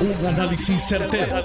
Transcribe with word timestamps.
Un 0.00 0.26
análisis 0.26 0.80
certero, 0.88 1.44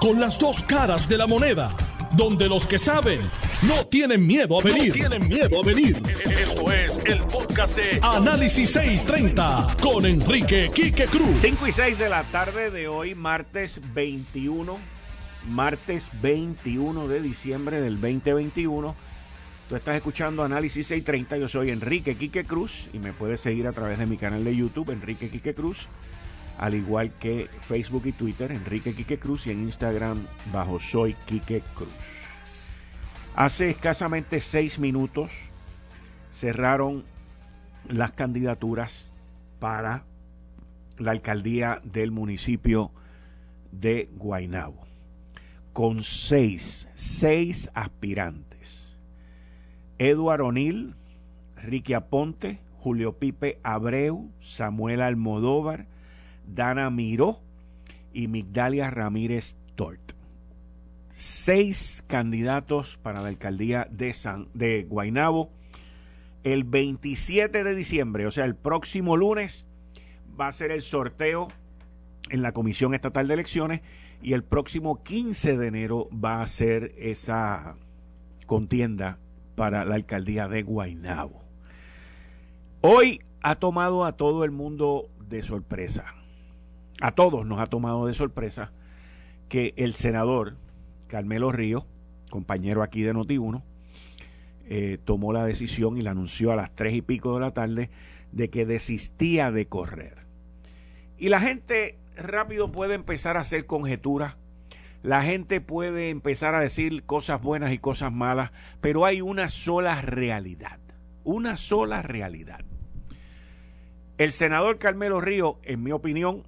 Con 0.00 0.18
las 0.18 0.36
dos 0.36 0.64
caras 0.64 1.08
de 1.08 1.16
la 1.16 1.28
moneda. 1.28 1.70
Donde 2.16 2.48
los 2.48 2.66
que 2.66 2.76
saben 2.76 3.20
no 3.62 3.86
tienen 3.86 4.26
miedo 4.26 4.58
a 4.58 4.64
venir. 4.64 4.92
tienen 4.92 5.28
miedo 5.28 5.60
a 5.60 5.64
venir. 5.64 6.02
Esto 6.28 6.72
es 6.72 7.00
el 7.04 7.22
podcast 7.22 7.76
de 7.76 8.00
Análisis 8.02 8.72
630 8.72 9.76
con 9.80 10.04
Enrique 10.06 10.72
Quique 10.74 11.06
Cruz. 11.06 11.38
5 11.40 11.68
y 11.68 11.72
6 11.72 11.98
de 12.00 12.08
la 12.08 12.24
tarde 12.24 12.72
de 12.72 12.88
hoy, 12.88 13.14
martes 13.14 13.80
21. 13.94 14.76
Martes 15.48 16.10
21 16.20 17.06
de 17.06 17.22
diciembre 17.22 17.80
del 17.80 18.00
2021. 18.00 18.96
Tú 19.68 19.76
estás 19.76 19.94
escuchando 19.94 20.42
Análisis 20.42 20.88
630. 20.88 21.36
Yo 21.36 21.48
soy 21.48 21.70
Enrique 21.70 22.16
Quique 22.16 22.44
Cruz 22.44 22.88
y 22.92 22.98
me 22.98 23.12
puedes 23.12 23.40
seguir 23.40 23.68
a 23.68 23.72
través 23.72 23.98
de 23.98 24.06
mi 24.06 24.16
canal 24.16 24.42
de 24.42 24.56
YouTube, 24.56 24.90
Enrique 24.90 25.30
Quique 25.30 25.54
Cruz 25.54 25.86
al 26.62 26.74
igual 26.74 27.12
que 27.14 27.50
Facebook 27.66 28.06
y 28.06 28.12
Twitter, 28.12 28.52
Enrique 28.52 28.94
Quique 28.94 29.18
Cruz, 29.18 29.48
y 29.48 29.50
en 29.50 29.64
Instagram 29.64 30.24
bajo 30.52 30.78
Soy 30.78 31.14
Quique 31.26 31.60
Cruz. 31.74 31.90
Hace 33.34 33.70
escasamente 33.70 34.38
seis 34.38 34.78
minutos 34.78 35.32
cerraron 36.30 37.02
las 37.88 38.12
candidaturas 38.12 39.10
para 39.58 40.04
la 40.98 41.10
alcaldía 41.10 41.80
del 41.82 42.12
municipio 42.12 42.92
de 43.72 44.08
Guaynabo, 44.14 44.86
con 45.72 46.04
seis, 46.04 46.88
seis 46.94 47.70
aspirantes. 47.74 48.96
Eduardo 49.98 50.46
O'Neill, 50.46 50.94
Ricky 51.56 51.94
Aponte, 51.94 52.60
Julio 52.78 53.18
Pipe 53.18 53.58
Abreu, 53.64 54.30
Samuel 54.38 55.02
Almodóvar, 55.02 55.88
Dana 56.46 56.90
Miró 56.90 57.40
y 58.12 58.28
Migdalia 58.28 58.90
Ramírez 58.90 59.56
Tort. 59.74 60.12
Seis 61.10 62.04
candidatos 62.06 62.98
para 63.02 63.20
la 63.22 63.28
alcaldía 63.28 63.86
de, 63.90 64.12
San, 64.12 64.48
de 64.54 64.84
Guaynabo. 64.84 65.50
El 66.42 66.64
27 66.64 67.62
de 67.62 67.74
diciembre, 67.74 68.26
o 68.26 68.30
sea, 68.30 68.44
el 68.44 68.56
próximo 68.56 69.16
lunes, 69.16 69.68
va 70.38 70.48
a 70.48 70.52
ser 70.52 70.72
el 70.72 70.82
sorteo 70.82 71.48
en 72.30 72.42
la 72.42 72.52
Comisión 72.52 72.94
Estatal 72.94 73.28
de 73.28 73.34
Elecciones 73.34 73.80
y 74.22 74.32
el 74.32 74.42
próximo 74.42 75.02
15 75.02 75.56
de 75.56 75.66
enero 75.66 76.08
va 76.12 76.42
a 76.42 76.46
ser 76.46 76.94
esa 76.96 77.76
contienda 78.46 79.18
para 79.54 79.84
la 79.84 79.94
alcaldía 79.94 80.48
de 80.48 80.62
Guaynabo. 80.62 81.42
Hoy 82.80 83.20
ha 83.42 83.54
tomado 83.56 84.04
a 84.04 84.16
todo 84.16 84.44
el 84.44 84.50
mundo 84.50 85.08
de 85.28 85.42
sorpresa 85.42 86.21
a 87.02 87.10
todos 87.10 87.44
nos 87.44 87.58
ha 87.58 87.66
tomado 87.66 88.06
de 88.06 88.14
sorpresa 88.14 88.70
que 89.48 89.74
el 89.76 89.92
senador 89.92 90.56
Carmelo 91.08 91.50
Río, 91.50 91.84
compañero 92.30 92.80
aquí 92.80 93.02
de 93.02 93.12
Noti1, 93.12 93.60
eh, 94.66 94.98
tomó 95.04 95.32
la 95.32 95.44
decisión 95.44 95.98
y 95.98 96.02
la 96.02 96.12
anunció 96.12 96.52
a 96.52 96.56
las 96.56 96.72
tres 96.76 96.94
y 96.94 97.02
pico 97.02 97.34
de 97.34 97.40
la 97.40 97.52
tarde 97.52 97.90
de 98.30 98.50
que 98.50 98.66
desistía 98.66 99.50
de 99.50 99.66
correr. 99.66 100.26
Y 101.18 101.28
la 101.28 101.40
gente 101.40 101.98
rápido 102.16 102.70
puede 102.70 102.94
empezar 102.94 103.36
a 103.36 103.40
hacer 103.40 103.66
conjeturas, 103.66 104.36
la 105.02 105.22
gente 105.22 105.60
puede 105.60 106.10
empezar 106.10 106.54
a 106.54 106.60
decir 106.60 107.02
cosas 107.02 107.42
buenas 107.42 107.72
y 107.72 107.78
cosas 107.78 108.12
malas, 108.12 108.52
pero 108.80 109.06
hay 109.06 109.20
una 109.20 109.48
sola 109.48 110.00
realidad, 110.02 110.78
una 111.24 111.56
sola 111.56 112.00
realidad. 112.00 112.60
El 114.18 114.30
senador 114.30 114.78
Carmelo 114.78 115.20
Río, 115.20 115.58
en 115.64 115.82
mi 115.82 115.90
opinión, 115.90 116.44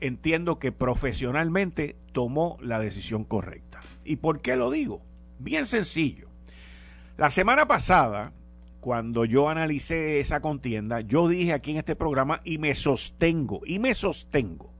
entiendo 0.00 0.58
que 0.58 0.72
profesionalmente 0.72 1.96
tomó 2.12 2.56
la 2.60 2.78
decisión 2.78 3.24
correcta. 3.24 3.80
¿Y 4.04 4.16
por 4.16 4.40
qué 4.40 4.56
lo 4.56 4.70
digo? 4.70 5.02
Bien 5.38 5.66
sencillo. 5.66 6.28
La 7.16 7.30
semana 7.30 7.66
pasada, 7.66 8.32
cuando 8.80 9.24
yo 9.24 9.48
analicé 9.48 10.20
esa 10.20 10.40
contienda, 10.40 11.00
yo 11.00 11.28
dije 11.28 11.52
aquí 11.52 11.72
en 11.72 11.78
este 11.78 11.96
programa 11.96 12.40
y 12.44 12.58
me 12.58 12.74
sostengo, 12.74 13.62
y 13.64 13.78
me 13.78 13.94
sostengo, 13.94 14.72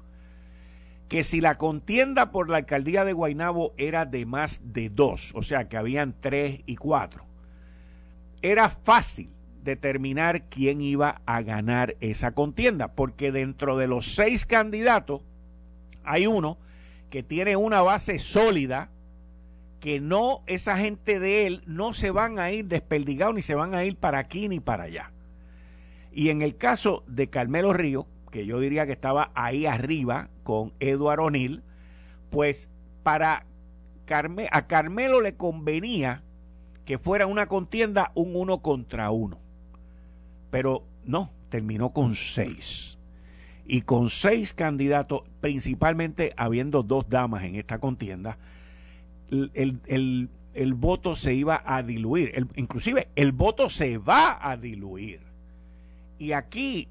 que 1.08 1.24
si 1.24 1.40
la 1.40 1.56
contienda 1.56 2.30
por 2.30 2.48
la 2.48 2.58
alcaldía 2.58 3.04
de 3.04 3.12
Guaynabo 3.12 3.74
era 3.78 4.04
de 4.04 4.26
más 4.26 4.60
de 4.64 4.90
dos, 4.90 5.32
o 5.34 5.42
sea 5.42 5.68
que 5.68 5.76
habían 5.76 6.14
tres 6.20 6.60
y 6.66 6.76
cuatro, 6.76 7.24
era 8.42 8.68
fácil 8.68 9.35
determinar 9.66 10.44
quién 10.44 10.80
iba 10.80 11.20
a 11.26 11.42
ganar 11.42 11.96
esa 12.00 12.30
contienda, 12.30 12.94
porque 12.94 13.32
dentro 13.32 13.76
de 13.76 13.86
los 13.86 14.14
seis 14.14 14.46
candidatos 14.46 15.20
hay 16.04 16.26
uno 16.26 16.56
que 17.10 17.22
tiene 17.22 17.56
una 17.56 17.82
base 17.82 18.18
sólida, 18.18 18.88
que 19.80 20.00
no, 20.00 20.42
esa 20.46 20.78
gente 20.78 21.20
de 21.20 21.46
él 21.46 21.62
no 21.66 21.92
se 21.92 22.10
van 22.10 22.38
a 22.38 22.50
ir 22.50 22.64
desperdigados 22.66 23.34
ni 23.34 23.42
se 23.42 23.54
van 23.54 23.74
a 23.74 23.84
ir 23.84 23.96
para 23.96 24.18
aquí 24.18 24.48
ni 24.48 24.60
para 24.60 24.84
allá. 24.84 25.12
Y 26.12 26.30
en 26.30 26.40
el 26.40 26.56
caso 26.56 27.04
de 27.06 27.28
Carmelo 27.28 27.74
Río, 27.74 28.06
que 28.30 28.46
yo 28.46 28.58
diría 28.58 28.86
que 28.86 28.92
estaba 28.92 29.30
ahí 29.34 29.66
arriba 29.66 30.30
con 30.44 30.72
Eduardo 30.80 31.24
O'Neill, 31.24 31.62
pues 32.30 32.70
para 33.02 33.44
a 34.52 34.66
Carmelo 34.68 35.20
le 35.20 35.34
convenía 35.34 36.22
que 36.84 36.98
fuera 36.98 37.26
una 37.26 37.48
contienda 37.48 38.12
un 38.14 38.36
uno 38.36 38.62
contra 38.62 39.10
uno. 39.10 39.40
Pero 40.50 40.84
no, 41.04 41.30
terminó 41.48 41.92
con 41.92 42.16
seis. 42.16 42.98
Y 43.66 43.82
con 43.82 44.10
seis 44.10 44.52
candidatos, 44.52 45.22
principalmente 45.40 46.32
habiendo 46.36 46.82
dos 46.82 47.08
damas 47.08 47.44
en 47.44 47.56
esta 47.56 47.78
contienda, 47.78 48.38
el, 49.30 50.74
voto 50.74 51.16
se 51.16 51.34
iba 51.34 51.62
a 51.64 51.82
diluir. 51.82 52.46
inclusive 52.54 53.08
el 53.16 53.32
voto 53.32 53.68
se 53.70 53.98
va 53.98 54.38
a 54.40 54.56
diluir. 54.56 55.20
Y 56.18 56.32
aquí 56.32 56.88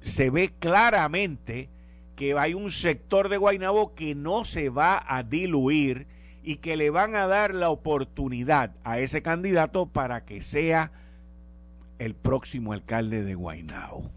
se 0.00 0.30
ve 0.30 0.52
claramente 0.58 1.68
que 2.16 2.38
hay 2.38 2.54
un 2.54 2.70
sector 2.70 3.28
de 3.28 3.36
Guaynabo 3.36 3.94
que 3.94 4.14
no 4.14 4.44
se 4.44 4.68
va 4.68 5.02
a 5.06 5.22
diluir 5.22 6.06
y 6.42 6.56
que 6.56 6.76
le 6.76 6.90
van 6.90 7.16
a 7.16 7.26
dar 7.26 7.54
la 7.54 7.70
oportunidad 7.70 8.74
a 8.84 8.98
ese 8.98 9.22
candidato 9.22 9.86
para 9.86 10.24
que 10.24 10.42
sea 10.42 10.92
el 11.98 12.14
próximo 12.14 12.72
alcalde 12.72 13.22
de 13.22 13.34
Guaynao. 13.34 14.10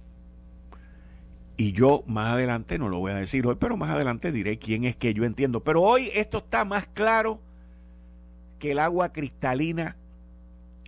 Y 1.57 1.71
yo 1.71 2.03
más 2.05 2.33
adelante, 2.33 2.77
no 2.77 2.87
lo 2.87 2.99
voy 2.99 3.11
a 3.11 3.15
decir 3.15 3.47
hoy, 3.47 3.55
pero 3.59 3.77
más 3.77 3.89
adelante 3.89 4.31
diré 4.31 4.59
quién 4.59 4.83
es 4.83 4.95
que 4.95 5.13
yo 5.13 5.25
entiendo. 5.25 5.63
Pero 5.63 5.81
hoy 5.81 6.11
esto 6.13 6.37
está 6.37 6.65
más 6.65 6.85
claro 6.87 7.41
que 8.59 8.71
el 8.71 8.79
agua 8.79 9.11
cristalina 9.11 9.97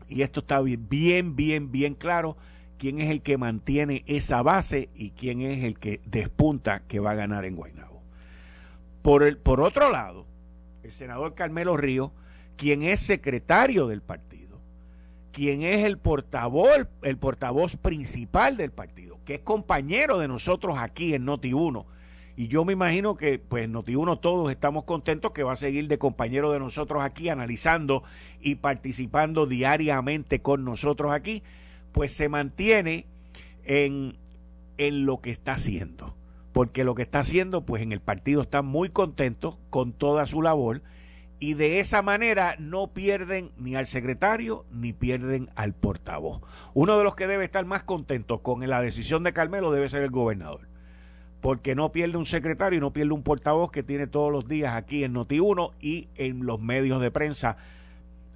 y 0.08 0.22
esto 0.22 0.42
está 0.42 0.62
bien, 0.62 1.36
bien, 1.36 1.72
bien 1.72 1.96
claro 1.96 2.38
quién 2.78 3.00
es 3.00 3.10
el 3.10 3.22
que 3.22 3.38
mantiene 3.38 4.04
esa 4.08 4.42
base 4.42 4.90
y 4.96 5.12
quién 5.12 5.42
es 5.42 5.64
el 5.64 5.78
que 5.78 6.02
despunta 6.06 6.82
que 6.88 7.00
va 7.00 7.12
a 7.12 7.16
ganar 7.16 7.46
en 7.46 7.56
Guaynabo. 7.56 8.02
Por, 9.02 9.24
el, 9.24 9.38
por 9.38 9.62
otro 9.62 9.92
lado, 9.92 10.26
el 10.84 10.92
senador 10.92 11.36
Carmelo 11.36 11.78
Río, 11.78 12.14
quien 12.58 12.84
es 12.84 13.00
secretario 13.00 13.88
del 13.88 14.02
partido, 14.02 14.28
quien 15.31 15.63
es 15.63 15.85
el 15.85 15.97
portavoz, 15.97 16.88
el 17.01 17.17
portavoz 17.17 17.75
principal 17.75 18.57
del 18.57 18.72
partido, 18.72 19.19
que 19.25 19.35
es 19.35 19.40
compañero 19.41 20.17
de 20.19 20.28
nosotros 20.28 20.78
aquí 20.78 21.13
en 21.13 21.25
Noti1. 21.25 21.85
Y 22.35 22.47
yo 22.47 22.63
me 22.63 22.73
imagino 22.73 23.17
que, 23.17 23.38
pues, 23.38 23.69
Noti1 23.69 24.22
todos 24.22 24.50
estamos 24.50 24.85
contentos 24.85 25.31
que 25.31 25.44
va 25.44 25.53
a 25.53 25.57
seguir 25.57 25.88
de 25.90 25.97
compañero 25.97 26.51
de 26.51 26.59
nosotros 26.59 27.03
aquí, 27.03 27.28
analizando 27.28 28.03
y 28.40 28.56
participando 28.56 29.45
diariamente 29.45 30.41
con 30.41 30.63
nosotros 30.63 31.12
aquí, 31.12 31.44
pues 31.91 32.13
se 32.13 32.29
mantiene 32.29 33.07
en, 33.66 34.17
en 34.78 35.06
lo 35.06 35.19
que 35.19 35.31
está 35.31 35.53
haciendo. 35.53 36.16
Porque 36.53 36.84
lo 36.84 36.96
que 36.96 37.01
está 37.01 37.19
haciendo, 37.19 37.66
pues 37.66 37.84
en 37.84 37.91
el 37.91 38.00
partido 38.00 38.41
está 38.41 38.61
muy 38.61 38.90
contento 38.90 39.59
con 39.70 39.91
toda 39.91 40.25
su 40.25 40.41
labor 40.41 40.82
y 41.40 41.53
de 41.53 41.80
esa 41.80 42.02
manera 42.02 42.56
no 42.59 42.88
pierden 42.94 43.52
ni 43.58 43.76
al 43.76 43.86
secretario 43.86 44.66
ni 44.72 44.94
pierden 44.94 45.50
al 45.56 45.74
portavoz. 45.74 46.41
Uno 46.74 46.97
de 46.97 47.03
los 47.03 47.16
que 47.16 47.28
debe 47.28 47.46
estar 47.46 47.66
más 47.66 47.84
contento 47.84 48.40
con 48.40 48.68
la 48.68 48.82
decisión 48.82 49.24
de 49.24 49.34
Carmelo 49.34 49.72
debe 49.72 49.90
ser 49.90 50.03
el 50.03 50.12
gobernador, 50.12 50.68
porque 51.41 51.76
no 51.76 51.91
pierde 51.91 52.18
un 52.18 52.26
secretario 52.26 52.78
y 52.78 52.82
no 52.82 52.91
pierde 52.91 53.14
un 53.14 53.24
portavoz 53.24 53.72
que 53.72 53.84
tiene 53.84 54.08
todos 54.08 54.32
los 54.32 54.47
días 54.47 54.76
aquí 54.76 55.03
en 55.03 55.16
Noti1 55.16 55.74
y 55.80 56.09
en 56.16 56.46
los 56.46 56.59
medios 56.59 57.02
de 57.02 57.12
prensa 57.12 57.58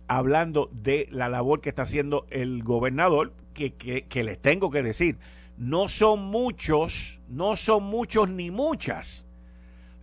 hablando 0.07 0.69
de 0.71 1.07
la 1.11 1.27
labor 1.27 1.59
que 1.61 1.69
está 1.69 1.83
haciendo 1.83 2.25
el 2.29 2.63
gobernador, 2.63 3.33
que, 3.53 3.73
que, 3.73 4.05
que 4.05 4.23
les 4.23 4.39
tengo 4.39 4.69
que 4.69 4.81
decir, 4.81 5.17
no 5.57 5.89
son 5.89 6.21
muchos, 6.23 7.19
no 7.27 7.55
son 7.57 7.83
muchos 7.83 8.29
ni 8.29 8.49
muchas 8.49 9.25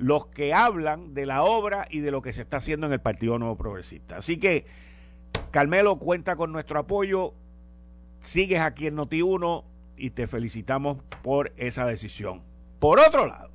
los 0.01 0.27
que 0.29 0.55
hablan 0.55 1.13
de 1.13 1.27
la 1.27 1.43
obra 1.43 1.87
y 1.91 2.01
de 2.01 2.11
lo 2.11 2.23
que 2.23 2.33
se 2.33 2.41
está 2.41 2.57
haciendo 2.57 2.87
en 2.87 2.95
el 2.95 3.03
Partido 3.03 3.39
Nuevo 3.39 3.57
Progresista. 3.57 4.17
Así 4.17 4.39
que, 4.39 4.65
Carmelo, 5.51 5.99
cuenta 5.99 6.37
con 6.37 6.53
nuestro 6.53 6.81
apoyo. 6.81 7.35
Sigues 8.21 8.61
aquí 8.61 8.87
en 8.87 8.97
Noti1 8.97 9.63
y 9.99 10.11
te 10.11 10.27
felicitamos 10.27 10.99
por 11.23 11.53
esa 11.59 11.85
decisión. 11.85 12.43
Por 12.79 12.99
otro 12.99 13.27
lado, 13.27 13.51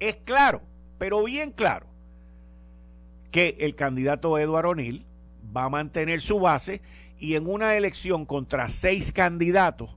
es 0.00 0.16
claro, 0.16 0.60
pero 0.98 1.24
bien 1.24 1.50
claro, 1.50 1.86
que 3.30 3.56
el 3.60 3.74
candidato 3.74 4.38
Eduardo 4.38 4.70
O'Neill 4.70 5.06
va 5.56 5.64
a 5.64 5.70
mantener 5.70 6.20
su 6.20 6.40
base 6.40 6.82
y 7.18 7.36
en 7.36 7.48
una 7.48 7.74
elección 7.74 8.26
contra 8.26 8.68
seis 8.68 9.12
candidatos, 9.12 9.96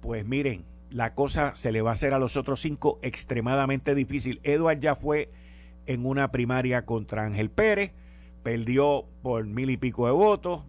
pues 0.00 0.24
miren, 0.24 0.64
la 0.94 1.12
cosa 1.14 1.56
se 1.56 1.72
le 1.72 1.82
va 1.82 1.90
a 1.90 1.94
hacer 1.94 2.14
a 2.14 2.20
los 2.20 2.36
otros 2.36 2.60
cinco 2.60 3.00
extremadamente 3.02 3.96
difícil. 3.96 4.38
Edward 4.44 4.78
ya 4.78 4.94
fue 4.94 5.28
en 5.86 6.06
una 6.06 6.30
primaria 6.30 6.86
contra 6.86 7.24
Ángel 7.24 7.50
Pérez, 7.50 7.90
perdió 8.44 9.04
por 9.20 9.44
mil 9.44 9.70
y 9.70 9.76
pico 9.76 10.06
de 10.06 10.12
votos 10.12 10.64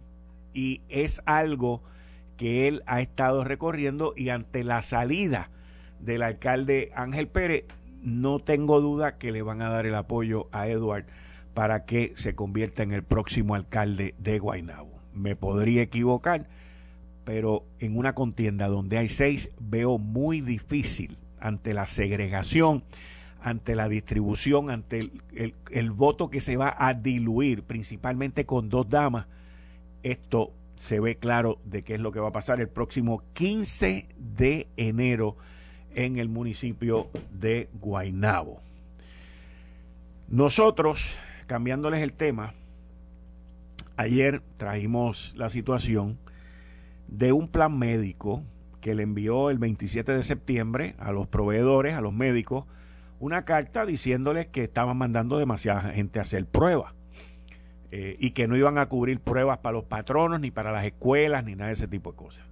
y 0.52 0.82
es 0.88 1.22
algo 1.26 1.84
que 2.36 2.66
él 2.66 2.82
ha 2.86 3.00
estado 3.00 3.44
recorriendo 3.44 4.14
y 4.16 4.30
ante 4.30 4.64
la 4.64 4.82
salida 4.82 5.52
del 6.00 6.24
alcalde 6.24 6.90
Ángel 6.96 7.28
Pérez, 7.28 7.66
no 8.02 8.40
tengo 8.40 8.80
duda 8.80 9.18
que 9.18 9.30
le 9.30 9.42
van 9.42 9.62
a 9.62 9.70
dar 9.70 9.86
el 9.86 9.94
apoyo 9.94 10.48
a 10.50 10.66
Edward 10.66 11.06
para 11.54 11.84
que 11.84 12.14
se 12.16 12.34
convierta 12.34 12.82
en 12.82 12.90
el 12.90 13.04
próximo 13.04 13.54
alcalde 13.54 14.16
de 14.18 14.40
Guaynabo. 14.40 15.00
Me 15.14 15.36
podría 15.36 15.82
equivocar, 15.82 16.48
pero 17.26 17.64
en 17.80 17.98
una 17.98 18.14
contienda 18.14 18.68
donde 18.68 18.98
hay 18.98 19.08
seis 19.08 19.50
veo 19.58 19.98
muy 19.98 20.40
difícil 20.40 21.18
ante 21.40 21.74
la 21.74 21.88
segregación, 21.88 22.84
ante 23.42 23.74
la 23.74 23.88
distribución, 23.88 24.70
ante 24.70 25.10
el, 25.32 25.90
voto 25.90 26.30
que 26.30 26.40
se 26.40 26.56
va 26.56 26.76
a 26.78 26.94
diluir, 26.94 27.64
principalmente 27.64 28.46
con 28.46 28.68
dos 28.68 28.88
damas, 28.88 29.26
esto 30.04 30.52
se 30.76 31.00
ve 31.00 31.16
claro 31.16 31.58
de 31.64 31.82
qué 31.82 31.94
es 31.94 32.00
lo 32.00 32.12
que 32.12 32.20
va 32.20 32.28
a 32.28 32.32
pasar 32.32 32.60
el 32.60 32.68
próximo 32.68 33.24
15 33.32 34.06
de 34.16 34.68
enero 34.76 35.36
en 35.96 36.18
el 36.18 36.28
municipio 36.28 37.10
de 37.32 37.68
Guaynabo. 37.80 38.60
Nosotros, 40.28 41.16
cambiándoles 41.48 42.04
el 42.04 42.12
tema, 42.12 42.54
ayer 43.96 44.42
trajimos 44.58 45.34
la 45.36 45.50
situación 45.50 46.18
de 47.08 47.32
un 47.32 47.48
plan 47.48 47.78
médico 47.78 48.42
que 48.80 48.94
le 48.94 49.02
envió 49.02 49.50
el 49.50 49.58
27 49.58 50.12
de 50.12 50.22
septiembre 50.22 50.94
a 50.98 51.12
los 51.12 51.26
proveedores, 51.26 51.94
a 51.94 52.00
los 52.00 52.12
médicos, 52.12 52.66
una 53.18 53.44
carta 53.44 53.86
diciéndoles 53.86 54.46
que 54.46 54.64
estaban 54.64 54.96
mandando 54.96 55.38
demasiada 55.38 55.92
gente 55.92 56.18
a 56.18 56.22
hacer 56.22 56.46
pruebas 56.46 56.94
eh, 57.90 58.16
y 58.18 58.30
que 58.30 58.46
no 58.46 58.56
iban 58.56 58.78
a 58.78 58.88
cubrir 58.88 59.20
pruebas 59.20 59.58
para 59.58 59.74
los 59.74 59.84
patronos, 59.84 60.40
ni 60.40 60.50
para 60.50 60.72
las 60.72 60.84
escuelas, 60.84 61.44
ni 61.44 61.54
nada 61.54 61.68
de 61.68 61.74
ese 61.74 61.88
tipo 61.88 62.12
de 62.12 62.16
cosas. 62.16 62.46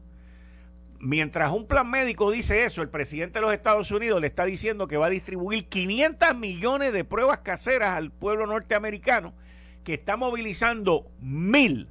Mientras 1.01 1.53
un 1.53 1.67
plan 1.67 1.91
médico 1.91 2.31
dice 2.31 2.65
eso, 2.65 2.81
el 2.81 2.89
presidente 2.89 3.39
de 3.39 3.43
los 3.43 3.53
Estados 3.53 3.91
Unidos 3.91 4.21
le 4.21 4.27
está 4.27 4.47
diciendo 4.47 4.89
que 4.89 4.97
va 4.97 5.07
a 5.07 5.11
distribuir 5.11 5.69
500 5.69 6.35
millones 6.37 6.93
de 6.93 7.05
pruebas 7.05 7.41
caseras 7.41 7.97
al 7.97 8.11
pueblo 8.11 8.47
norteamericano, 8.47 9.35
que 9.83 9.95
está 9.95 10.17
movilizando 10.17 11.11
mil, 11.21 11.89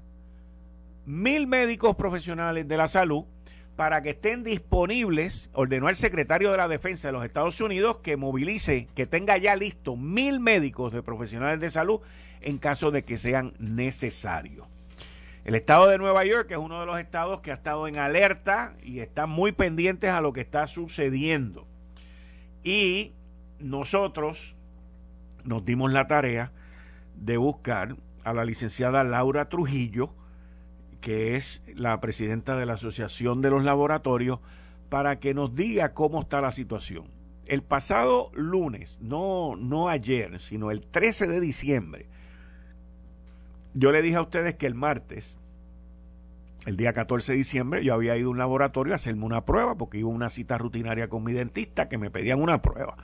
mil 1.06 1.48
médicos 1.48 1.96
profesionales 1.96 2.68
de 2.68 2.78
la 2.78 2.88
salud 2.88 3.26
para 3.76 4.04
que 4.04 4.12
estén 4.12 4.44
disponibles, 4.44 5.50
ordenó 5.54 5.88
al 5.88 5.96
secretario 5.96 6.52
de 6.52 6.58
la 6.58 6.68
Defensa 6.68 7.08
de 7.08 7.14
los 7.14 7.26
Estados 7.26 7.60
Unidos 7.60 7.98
que 8.00 8.18
movilice, 8.18 8.88
que 8.96 9.08
tenga 9.08 9.38
ya 9.38 9.56
listo 9.56 9.96
mil 9.96 10.40
médicos 10.40 10.94
de 10.94 11.02
profesionales 11.02 11.60
de 11.60 11.72
salud 11.72 12.02
en 12.42 12.60
caso 12.60 12.92
de 12.92 13.04
que 13.04 13.18
sean 13.18 13.54
necesarios. 13.58 14.68
El 15.44 15.56
estado 15.56 15.88
de 15.88 15.98
Nueva 15.98 16.24
York 16.24 16.52
es 16.52 16.58
uno 16.58 16.80
de 16.80 16.86
los 16.86 17.00
estados 17.00 17.42
que 17.42 17.52
ha 17.52 17.56
estado 17.56 17.88
en 17.88 17.98
alerta 17.98 18.76
y 18.82 19.00
está 19.00 19.26
muy 19.26 19.52
pendientes 19.52 20.10
a 20.10 20.22
lo 20.22 20.32
que 20.32 20.42
está 20.42 20.68
sucediendo. 20.68 21.68
Y 22.64 23.12
nosotros 23.60 24.56
nos 25.44 25.66
dimos 25.66 25.92
la 25.92 26.08
tarea 26.08 26.52
de 27.16 27.38
buscar 27.38 27.98
a 28.24 28.34
la 28.34 28.46
licenciada 28.46 29.04
Laura 29.04 29.50
Trujillo, 29.50 30.14
que 31.04 31.36
es 31.36 31.62
la 31.76 32.00
presidenta 32.00 32.56
de 32.56 32.66
la 32.66 32.76
Asociación 32.76 33.42
de 33.42 33.50
los 33.50 33.66
Laboratorios, 33.66 34.40
para 34.88 35.20
que 35.20 35.34
nos 35.34 35.54
diga 35.54 35.94
cómo 35.94 36.22
está 36.22 36.40
la 36.40 36.54
situación. 36.54 37.12
El 37.46 37.62
pasado 37.62 38.32
lunes, 38.34 39.00
no, 39.02 39.58
no 39.58 39.90
ayer, 39.90 40.40
sino 40.40 40.72
el 40.72 40.82
13 40.88 41.28
de 41.28 41.42
diciembre, 41.42 42.08
yo 43.74 43.92
le 43.92 44.02
dije 44.02 44.16
a 44.16 44.22
ustedes 44.22 44.56
que 44.56 44.66
el 44.66 44.76
martes, 44.76 45.40
el 46.66 46.78
día 46.78 46.94
14 46.94 47.34
de 47.34 47.38
diciembre, 47.38 47.84
yo 47.84 47.94
había 47.94 48.16
ido 48.16 48.30
a 48.30 48.32
un 48.32 48.38
laboratorio 48.38 48.94
a 48.94 48.96
hacerme 48.96 49.26
una 49.26 49.44
prueba 49.44 49.76
porque 49.76 49.98
iba 49.98 50.10
a 50.10 50.14
una 50.14 50.30
cita 50.30 50.58
rutinaria 50.58 51.10
con 51.10 51.26
mi 51.26 51.34
dentista 51.34 51.90
que 51.90 51.98
me 51.98 52.12
pedían 52.12 52.42
una 52.42 52.62
prueba. 52.62 52.96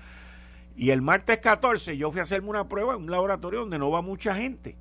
Y 0.78 0.92
el 0.92 1.02
martes 1.02 1.40
14 1.40 1.98
yo 1.98 2.12
fui 2.12 2.22
a 2.22 2.24
hacerme 2.24 2.48
una 2.48 2.70
prueba 2.70 2.96
en 2.96 3.04
un 3.04 3.12
laboratorio 3.12 3.60
donde 3.60 3.78
no 3.78 3.92
va 3.92 4.02
mucha 4.02 4.36
gente. 4.36 4.78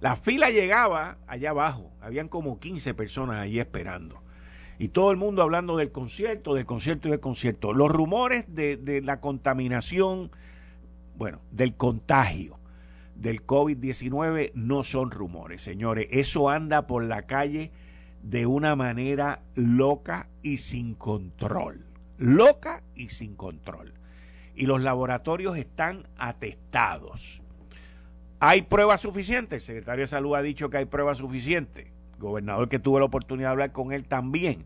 La 0.00 0.16
fila 0.16 0.50
llegaba 0.50 1.18
allá 1.26 1.50
abajo, 1.50 1.90
habían 2.00 2.28
como 2.28 2.60
15 2.60 2.94
personas 2.94 3.40
allí 3.40 3.58
esperando. 3.58 4.22
Y 4.78 4.88
todo 4.88 5.10
el 5.10 5.16
mundo 5.16 5.42
hablando 5.42 5.76
del 5.76 5.90
concierto, 5.90 6.54
del 6.54 6.66
concierto 6.66 7.08
y 7.08 7.10
del 7.10 7.20
concierto. 7.20 7.72
Los 7.72 7.90
rumores 7.90 8.44
de, 8.48 8.76
de 8.76 9.02
la 9.02 9.20
contaminación, 9.20 10.30
bueno, 11.16 11.40
del 11.50 11.74
contagio 11.74 12.58
del 13.18 13.44
COVID-19 13.44 14.52
no 14.54 14.84
son 14.84 15.10
rumores, 15.10 15.62
señores. 15.62 16.06
Eso 16.10 16.48
anda 16.48 16.86
por 16.86 17.04
la 17.04 17.22
calle 17.22 17.72
de 18.22 18.46
una 18.46 18.76
manera 18.76 19.42
loca 19.54 20.28
y 20.42 20.58
sin 20.58 20.94
control. 20.94 21.86
Loca 22.16 22.82
y 22.94 23.08
sin 23.08 23.34
control. 23.34 23.94
Y 24.54 24.66
los 24.66 24.80
laboratorios 24.80 25.56
están 25.56 26.08
atestados. 26.16 27.42
¿Hay 28.40 28.62
pruebas 28.62 29.00
suficientes? 29.00 29.56
El 29.56 29.76
secretario 29.76 30.02
de 30.02 30.08
Salud 30.08 30.34
ha 30.34 30.42
dicho 30.42 30.70
que 30.70 30.78
hay 30.78 30.84
pruebas 30.84 31.18
suficientes. 31.18 31.86
gobernador 32.18 32.68
que 32.68 32.78
tuvo 32.78 32.98
la 32.98 33.04
oportunidad 33.04 33.48
de 33.48 33.52
hablar 33.52 33.72
con 33.72 33.92
él 33.92 34.04
también. 34.04 34.64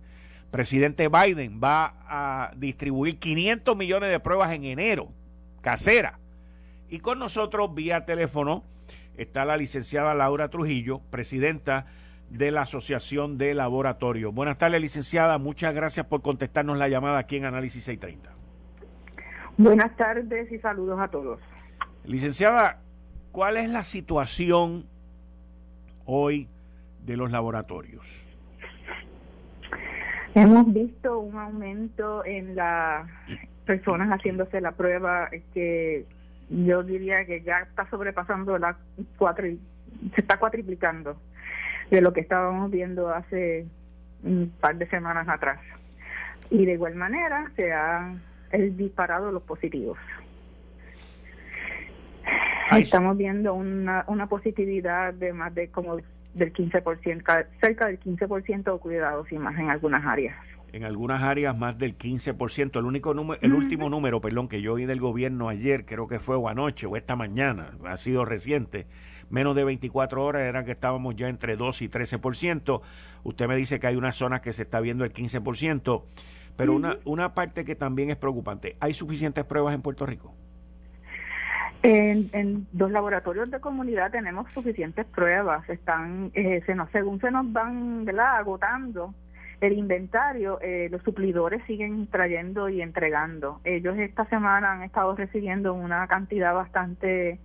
Presidente 0.51 1.09
Biden 1.09 1.61
va 1.63 1.95
a 2.07 2.53
distribuir 2.57 3.19
500 3.19 3.77
millones 3.77 4.11
de 4.11 4.21
pruebas 4.21 4.53
en 4.53 4.65
enero, 4.65 5.09
casera 5.61 6.19
y 6.93 6.99
con 6.99 7.19
nosotros 7.19 7.75
vía 7.75 8.05
teléfono 8.05 8.65
está 9.17 9.47
la 9.47 9.57
licenciada 9.57 10.13
Laura 10.13 10.51
Trujillo, 10.51 11.01
presidenta 11.11 11.87
de 12.29 12.51
la 12.51 12.63
Asociación 12.63 13.39
de 13.39 13.55
Laboratorios. 13.55 14.35
Buenas 14.35 14.59
tardes, 14.59 14.79
licenciada. 14.79 15.39
Muchas 15.39 15.73
gracias 15.73 16.05
por 16.05 16.21
contestarnos 16.21 16.77
la 16.77 16.89
llamada 16.89 17.17
aquí 17.17 17.37
en 17.37 17.47
Análisis 17.47 17.85
630. 17.85 18.31
Buenas 19.57 19.97
tardes 19.97 20.53
y 20.53 20.59
saludos 20.59 21.01
a 21.01 21.09
todos. 21.09 21.41
Licenciada, 22.05 22.83
¿cuál 23.33 23.57
es 23.57 23.69
la 23.69 23.83
situación 23.83 24.85
hoy 26.05 26.49
de 27.05 27.17
los 27.17 27.31
laboratorios? 27.31 28.29
Hemos 30.35 30.73
visto 30.73 31.19
un 31.19 31.37
aumento 31.37 32.25
en 32.25 32.55
las 32.55 33.11
personas 33.67 34.09
haciéndose 34.09 34.61
la 34.61 34.73
prueba 34.73 35.29
que 35.53 36.07
yo 36.49 36.83
diría 36.83 37.25
que 37.25 37.43
ya 37.43 37.61
está 37.61 37.89
sobrepasando 37.91 38.59
la 38.59 38.77
cuatro, 39.19 39.47
se 40.15 40.21
está 40.21 40.39
cuatriplicando 40.39 41.17
de 41.91 42.01
lo 42.01 42.13
que 42.13 42.21
estábamos 42.21 42.71
viendo 42.71 43.11
hace 43.11 43.67
un 44.23 44.53
par 44.61 44.77
de 44.77 44.87
semanas 44.89 45.29
atrás. 45.29 45.61
Y 46.51 46.65
de 46.65 46.73
igual 46.73 46.95
manera 46.95 47.51
se 47.57 47.73
han 47.73 48.23
disparado 48.77 49.33
los 49.33 49.43
positivos. 49.43 49.99
Estamos 52.79 53.17
viendo 53.17 53.55
una, 53.55 54.05
una 54.09 54.29
positividad 54.29 55.15
de 55.15 55.33
más 55.33 55.55
de 55.55 55.69
como 55.69 55.97
del 55.97 56.53
15%, 56.53 57.47
cerca 57.61 57.87
del 57.87 58.01
15% 58.01 58.73
de 58.73 58.79
cuidados 58.79 59.31
y 59.31 59.39
más 59.39 59.59
en 59.59 59.71
algunas 59.71 60.05
áreas 60.05 60.37
en 60.73 60.85
algunas 60.85 61.23
áreas 61.23 61.57
más 61.57 61.79
del 61.79 61.97
15%. 61.97 62.79
El 62.79 62.87
único 62.87 63.15
número, 63.15 63.41
el 63.43 63.53
último 63.53 63.89
número, 63.89 64.21
perdón, 64.21 64.49
que 64.49 64.63
yo 64.63 64.75
oí 64.75 64.87
del 64.87 65.01
gobierno 65.01 65.49
ayer, 65.49 65.85
creo 65.85 66.09
que 66.09 66.19
fue 66.19 66.37
o 66.37 66.49
anoche 66.49 66.87
o 66.87 66.97
esta 66.97 67.15
mañana, 67.15 67.77
ha 67.85 67.97
sido 67.97 68.25
reciente, 68.25 68.87
menos 69.29 69.55
de 69.55 69.65
24 69.65 70.25
horas 70.25 70.43
era 70.43 70.65
que 70.65 70.73
estábamos 70.73 71.15
ya 71.15 71.29
entre 71.29 71.57
2 71.57 71.83
y 71.83 71.89
13%. 71.89 72.81
Usted 73.23 73.49
me 73.49 73.57
dice 73.57 73.81
que 73.81 73.87
hay 73.87 73.97
unas 73.97 74.17
zonas 74.17 74.41
que 74.41 74.53
se 74.53 74.63
está 74.63 74.81
viendo 74.81 75.05
el 75.05 75.13
15%, 75.13 76.05
pero 76.57 76.75
una, 76.75 76.99
una 77.05 77.35
parte 77.35 77.65
que 77.65 77.75
también 77.75 78.11
es 78.11 78.17
preocupante, 78.17 78.77
¿hay 78.81 78.95
suficientes 78.95 79.45
pruebas 79.45 79.75
en 79.75 79.83
Puerto 79.83 80.07
Rico? 80.07 80.35
En, 81.83 82.31
en 82.33 82.69
los 82.75 82.93
laboratorios 82.93 83.51
de 83.51 83.59
comunidad 83.59 84.13
tenemos 84.13 84.51
suficientes 84.53 85.05
pruebas, 85.05 85.69
están, 85.69 86.31
eh, 86.35 86.63
se 86.65 86.77
nos, 86.77 86.89
según 86.91 87.21
se 87.21 87.31
nos 87.33 87.53
van 87.53 88.09
agotando, 88.19 89.13
el 89.61 89.73
inventario, 89.75 90.61
eh, 90.61 90.89
los 90.91 91.03
suplidores 91.03 91.63
siguen 91.67 92.09
trayendo 92.09 92.69
y 92.69 92.83
entregando. 92.83 93.61
Ellos 93.65 93.97
esta 93.99 94.25
semana 94.27 94.73
han 94.73 94.83
estado 94.83 95.15
recibiendo 95.17 95.73
una 95.73 96.07
cantidad 96.09 96.53
bastante 96.53 97.39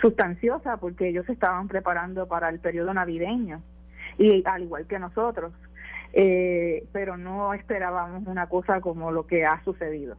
sustanciosa 0.00 0.78
porque 0.78 1.08
ellos 1.08 1.28
estaban 1.28 1.68
preparando 1.68 2.26
para 2.26 2.48
el 2.48 2.58
periodo 2.58 2.92
navideño 2.92 3.62
y 4.18 4.42
al 4.46 4.62
igual 4.64 4.86
que 4.86 4.98
nosotros, 4.98 5.52
eh, 6.12 6.84
pero 6.92 7.16
no 7.16 7.54
esperábamos 7.54 8.26
una 8.26 8.48
cosa 8.48 8.80
como 8.80 9.12
lo 9.12 9.26
que 9.26 9.44
ha 9.44 9.62
sucedido. 9.62 10.16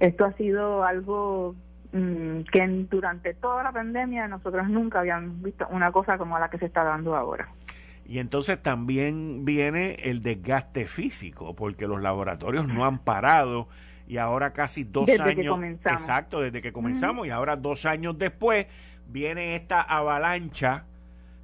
Esto 0.00 0.24
ha 0.24 0.32
sido 0.32 0.82
algo 0.82 1.54
que 1.92 2.86
durante 2.90 3.34
toda 3.34 3.62
la 3.62 3.72
pandemia 3.72 4.26
nosotros 4.26 4.66
nunca 4.68 5.00
habíamos 5.00 5.42
visto 5.42 5.66
una 5.70 5.92
cosa 5.92 6.16
como 6.16 6.38
la 6.38 6.48
que 6.48 6.58
se 6.58 6.66
está 6.66 6.82
dando 6.84 7.14
ahora. 7.14 7.48
Y 8.06 8.18
entonces 8.18 8.60
también 8.60 9.44
viene 9.44 9.96
el 10.02 10.22
desgaste 10.22 10.86
físico, 10.86 11.54
porque 11.54 11.86
los 11.86 12.02
laboratorios 12.02 12.66
no 12.66 12.84
han 12.84 12.98
parado 12.98 13.68
y 14.08 14.16
ahora 14.16 14.52
casi 14.52 14.84
dos 14.84 15.08
años. 15.20 15.58
Exacto, 15.84 16.40
desde 16.40 16.62
que 16.62 16.72
comenzamos 16.72 17.26
y 17.26 17.30
ahora 17.30 17.56
dos 17.56 17.86
años 17.86 18.18
después 18.18 18.66
viene 19.06 19.54
esta 19.54 19.80
avalancha 19.80 20.84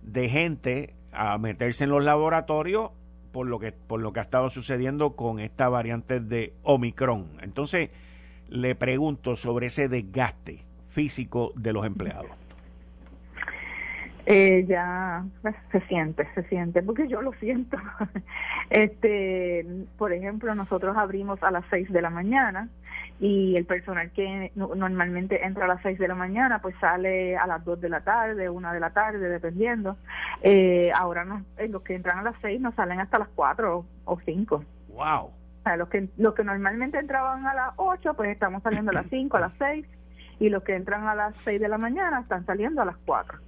de 0.03 0.29
gente 0.29 0.95
a 1.13 1.39
meterse 1.39 1.85
en 1.85 1.91
los 1.91 2.05
laboratorios 2.05 2.91
por 3.33 3.47
lo 3.47 3.59
que 3.59 3.73
por 3.73 4.01
lo 4.01 4.13
que 4.13 4.21
ha 4.21 4.23
estado 4.23 4.51
sucediendo 4.51 5.15
con 5.15 5.39
esta 5.39 5.69
variante 5.69 6.21
de 6.21 6.55
Omicron. 6.63 7.39
Entonces, 7.41 7.91
le 8.49 8.75
pregunto 8.75 9.37
sobre 9.37 9.67
ese 9.67 9.89
desgaste 9.89 10.59
físico 10.89 11.53
de 11.57 11.73
los 11.73 11.87
empleados. 11.87 12.31
Eh, 14.31 14.67
ya 14.69 15.25
pues, 15.41 15.55
se 15.73 15.81
siente, 15.87 16.29
se 16.35 16.43
siente, 16.45 16.83
porque 16.83 17.09
yo 17.09 17.23
lo 17.23 17.33
siento. 17.35 17.79
este, 18.71 19.65
por 19.97 20.13
ejemplo, 20.13 20.55
nosotros 20.55 20.99
abrimos 20.99 21.43
a 21.43 21.51
las 21.51 21.65
6 21.71 21.91
de 21.91 22.03
la 22.03 22.11
mañana 22.11 22.69
y 23.21 23.57
el 23.57 23.65
personal 23.65 24.11
que 24.13 24.53
normalmente 24.55 25.45
entra 25.47 25.65
a 25.65 25.69
las 25.69 25.83
6 25.83 25.99
de 25.99 26.09
la 26.09 26.15
mañana 26.15 26.61
pues 26.61 26.75
sale 26.79 27.39
a 27.39 27.47
las 27.47 27.65
2 27.65 27.81
de 27.81 27.89
la 27.89 28.03
tarde, 28.03 28.51
1 28.51 28.73
de 28.73 28.81
la 28.81 28.91
tarde, 28.91 29.31
dependiendo. 29.31 29.97
Eh, 30.43 30.93
ahora 30.95 31.25
no, 31.25 31.43
eh, 31.57 31.69
los 31.69 31.81
que 31.83 31.95
entran 31.95 32.19
a 32.19 32.23
las 32.23 32.37
6 32.43 32.61
no 32.61 32.73
salen 32.73 33.01
hasta 33.01 33.19
las 33.19 33.29
4 33.29 33.85
o 34.05 34.21
5. 34.27 34.65
¡Wow! 34.89 35.38
Sea, 35.65 35.77
los 35.77 35.89
que, 35.89 36.09
los 36.17 36.35
que 36.35 36.45
normalmente 36.45 36.99
entraban 36.99 37.47
a 37.47 37.55
las 37.55 37.73
8 37.77 38.15
pues 38.15 38.31
estamos 38.31 38.63
saliendo 38.63 38.91
a 38.91 38.95
las 38.95 39.07
5, 39.09 39.37
a 39.37 39.41
las 39.41 39.53
6 39.59 39.87
y 40.41 40.49
los 40.49 40.63
que 40.63 40.75
entran 40.75 41.07
a 41.09 41.15
las 41.15 41.37
6 41.39 41.61
de 41.61 41.69
la 41.69 41.79
mañana 41.79 42.21
están 42.21 42.47
saliendo 42.47 42.83
a 42.83 42.85
las 42.85 42.97
4. 43.05 43.39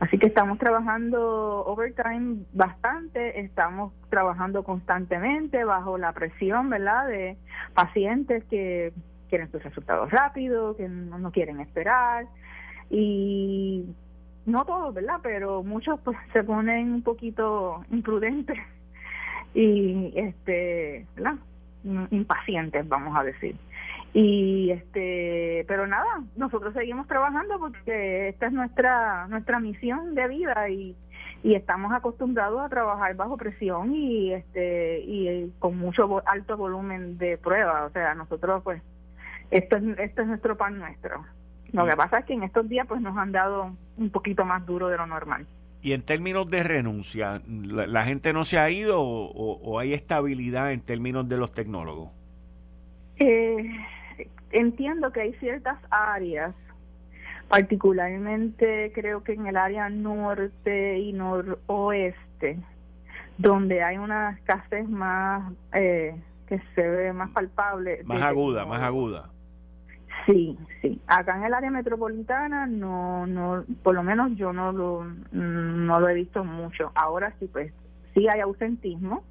Así 0.00 0.18
que 0.18 0.26
estamos 0.26 0.58
trabajando 0.58 1.64
overtime 1.66 2.44
bastante, 2.52 3.40
estamos 3.40 3.92
trabajando 4.10 4.64
constantemente 4.64 5.64
bajo 5.64 5.98
la 5.98 6.12
presión, 6.12 6.68
¿verdad?, 6.68 7.06
de 7.06 7.36
pacientes 7.74 8.44
que 8.44 8.92
quieren 9.28 9.50
sus 9.50 9.62
resultados 9.62 10.10
rápidos, 10.10 10.76
que 10.76 10.88
no, 10.88 11.30
quieren 11.30 11.60
esperar 11.60 12.26
y 12.90 13.86
no 14.46 14.64
todos, 14.64 14.94
¿verdad?, 14.94 15.20
pero 15.22 15.62
muchos 15.62 16.00
pues 16.00 16.18
se 16.32 16.42
ponen 16.42 16.92
un 16.92 17.02
poquito 17.02 17.84
imprudentes 17.90 18.58
y 19.54 20.12
este, 20.16 21.06
¿verdad? 21.16 21.36
impacientes, 22.10 22.88
vamos 22.88 23.16
a 23.16 23.22
decir. 23.22 23.56
Y 24.12 24.70
este 24.70 25.64
pero 25.66 25.86
nada 25.86 26.22
nosotros 26.36 26.72
seguimos 26.72 27.06
trabajando 27.08 27.58
porque 27.58 28.28
esta 28.28 28.46
es 28.46 28.52
nuestra 28.52 29.26
nuestra 29.26 29.58
misión 29.58 30.14
de 30.14 30.28
vida 30.28 30.68
y, 30.68 30.96
y 31.42 31.56
estamos 31.56 31.92
acostumbrados 31.92 32.60
a 32.60 32.68
trabajar 32.68 33.16
bajo 33.16 33.36
presión 33.36 33.92
y 33.92 34.32
este 34.32 35.00
y 35.00 35.52
con 35.58 35.76
mucho 35.76 36.22
alto 36.26 36.56
volumen 36.56 37.18
de 37.18 37.38
pruebas 37.38 37.90
o 37.90 37.92
sea 37.92 38.14
nosotros 38.14 38.62
pues 38.62 38.80
esto 39.50 39.76
es 39.78 39.98
esto 39.98 40.22
es 40.22 40.28
nuestro 40.28 40.56
pan 40.56 40.78
nuestro. 40.78 41.24
Lo 41.72 41.84
que 41.84 41.96
pasa 41.96 42.20
es 42.20 42.24
que 42.24 42.34
en 42.34 42.44
estos 42.44 42.68
días 42.68 42.86
pues 42.86 43.00
nos 43.00 43.16
han 43.16 43.32
dado 43.32 43.72
un 43.96 44.10
poquito 44.10 44.44
más 44.44 44.64
duro 44.64 44.86
de 44.88 44.96
lo 44.96 45.06
normal 45.06 45.44
y 45.84 45.92
en 45.92 46.02
términos 46.02 46.50
de 46.50 46.64
renuncia 46.64 47.40
la, 47.46 48.04
gente 48.04 48.32
no 48.32 48.44
se 48.44 48.58
ha 48.58 48.68
ido 48.70 49.00
o, 49.00 49.60
o 49.62 49.78
hay 49.78 49.92
estabilidad 49.92 50.72
en 50.72 50.80
términos 50.80 51.28
de 51.28 51.36
los 51.36 51.52
tecnólogos 51.52 52.10
eh, 53.16 53.70
entiendo 54.50 55.12
que 55.12 55.20
hay 55.20 55.32
ciertas 55.34 55.78
áreas, 55.90 56.54
particularmente 57.48 58.92
creo 58.94 59.22
que 59.22 59.32
en 59.34 59.46
el 59.46 59.56
área 59.56 59.88
norte 59.88 60.98
y 60.98 61.12
noroeste, 61.12 62.58
donde 63.38 63.82
hay 63.82 63.98
una 63.98 64.30
escasez 64.30 64.88
más 64.88 65.52
eh, 65.72 66.16
que 66.48 66.60
se 66.74 66.88
ve 66.88 67.12
más 67.12 67.30
palpable. 67.30 68.02
Más 68.04 68.22
aguda, 68.22 68.64
más 68.64 68.82
aguda. 68.82 69.30
Sí, 70.26 70.58
sí. 70.80 71.00
Acá 71.06 71.36
en 71.36 71.44
el 71.44 71.54
área 71.54 71.70
metropolitana 71.70 72.66
no, 72.66 73.26
no, 73.26 73.64
por 73.82 73.94
lo 73.94 74.02
menos 74.02 74.34
yo 74.36 74.52
no 74.52 74.72
lo, 74.72 75.04
no 75.32 76.00
lo 76.00 76.08
he 76.08 76.14
visto 76.14 76.44
mucho. 76.44 76.92
Ahora 76.94 77.34
sí, 77.38 77.48
pues, 77.52 77.72
sí 78.14 78.26
hay 78.28 78.40
ausentismo, 78.40 79.22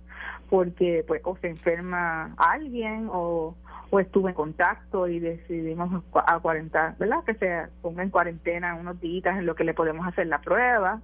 porque 0.49 1.03
pues 1.07 1.21
o 1.23 1.35
se 1.37 1.49
enferma 1.49 2.35
alguien 2.37 3.09
o 3.11 3.55
o 3.93 3.99
estuve 3.99 4.31
en 4.31 4.35
contacto 4.35 5.07
y 5.07 5.19
decidimos 5.19 6.03
a 6.13 6.39
cuarenta, 6.39 6.95
¿verdad? 6.97 7.23
Que 7.25 7.35
se 7.35 7.67
ponga 7.83 8.01
en 8.01 8.09
cuarentena 8.09 8.73
unos 8.73 8.99
días 8.99 9.37
en 9.37 9.45
lo 9.45 9.53
que 9.53 9.63
le 9.63 9.75
podemos 9.75 10.07
hacer 10.07 10.25
la 10.25 10.41
prueba 10.41 10.99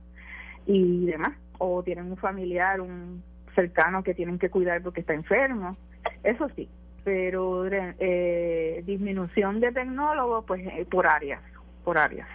y 0.66 1.06
demás. 1.06 1.34
O 1.60 1.84
tienen 1.84 2.06
un 2.10 2.18
familiar, 2.18 2.82
un 2.82 3.24
cercano 3.54 4.02
que 4.02 4.16
tienen 4.16 4.40
que 4.40 4.50
cuidar 4.50 4.82
porque 4.82 5.02
está 5.02 5.14
enfermo. 5.14 5.78
Eso 6.24 6.50
sí, 6.56 6.68
pero 7.10 7.66
eh, 7.66 8.84
disminución 8.86 9.60
de 9.60 9.72
tecnólogos, 9.72 10.46
pues 10.46 10.62
eh, 10.68 10.86
por 10.88 11.08
áreas, 11.08 11.42
por 11.84 11.98
áreas. 11.98 12.28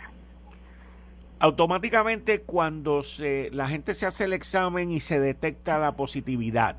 Automáticamente 1.38 2.40
cuando 2.40 3.04
se, 3.04 3.50
la 3.52 3.68
gente 3.68 3.94
se 3.94 4.04
hace 4.04 4.24
el 4.24 4.32
examen 4.32 4.90
y 4.90 4.98
se 4.98 5.20
detecta 5.20 5.78
la 5.78 5.92
positividad 5.92 6.74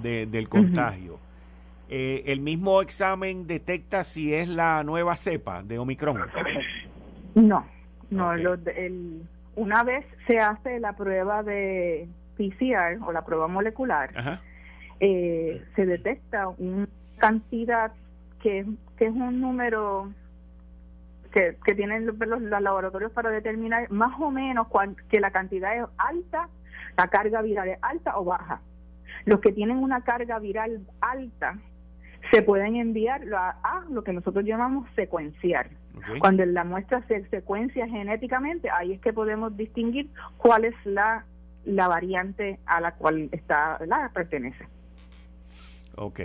del 0.00 0.48
contagio, 0.48 1.18
eh, 1.88 2.22
¿el 2.26 2.38
mismo 2.38 2.80
examen 2.80 3.48
detecta 3.48 4.04
si 4.04 4.32
es 4.32 4.48
la 4.48 4.84
nueva 4.84 5.16
cepa 5.16 5.64
de 5.64 5.80
Omicron? 5.80 6.20
No, 7.34 7.66
no. 8.10 8.32
el, 8.32 9.22
una 9.56 9.82
vez 9.82 10.06
se 10.28 10.38
hace 10.38 10.78
la 10.78 10.92
prueba 10.92 11.42
de 11.42 12.06
PCR 12.36 13.02
o 13.04 13.10
la 13.10 13.24
prueba 13.24 13.48
molecular, 13.48 14.40
eh, 15.00 15.64
se 15.74 15.84
detecta 15.84 16.46
una 16.46 16.86
cantidad 17.18 17.92
que, 18.40 18.66
que 18.96 19.06
es 19.06 19.12
un 19.12 19.40
número 19.40 20.12
que, 21.32 21.56
que 21.64 21.74
tienen 21.74 22.06
los, 22.06 22.16
los, 22.18 22.42
laboratorios 22.42 23.12
para 23.12 23.30
determinar 23.30 23.90
más 23.90 24.18
o 24.20 24.30
menos 24.30 24.68
que 25.08 25.20
la 25.20 25.30
cantidad 25.30 25.76
es 25.76 25.84
alta, 25.98 26.48
la 26.96 27.08
carga 27.08 27.42
viral 27.42 27.68
es 27.68 27.78
alta 27.82 28.18
o 28.18 28.24
baja. 28.24 28.60
Los 29.24 29.40
que 29.40 29.52
tienen 29.52 29.78
una 29.78 30.02
carga 30.02 30.38
viral 30.38 30.86
alta 31.00 31.58
se 32.30 32.42
pueden 32.42 32.76
enviar 32.76 33.22
a, 33.34 33.84
lo 33.90 34.04
que 34.04 34.12
nosotros 34.12 34.44
llamamos 34.44 34.88
secuenciar. 34.94 35.70
Cuando 36.18 36.44
la 36.44 36.64
muestra 36.64 37.02
se 37.06 37.24
secuencia 37.28 37.86
genéticamente, 37.86 38.68
ahí 38.68 38.92
es 38.92 39.00
que 39.00 39.12
podemos 39.12 39.56
distinguir 39.56 40.10
cuál 40.36 40.64
es 40.64 40.74
la, 40.84 41.24
la 41.64 41.88
variante 41.88 42.58
a 42.66 42.80
la 42.80 42.92
cual 42.92 43.28
está 43.32 43.78
la 43.86 44.10
pertenece. 44.12 44.66
Ok. 45.96 46.20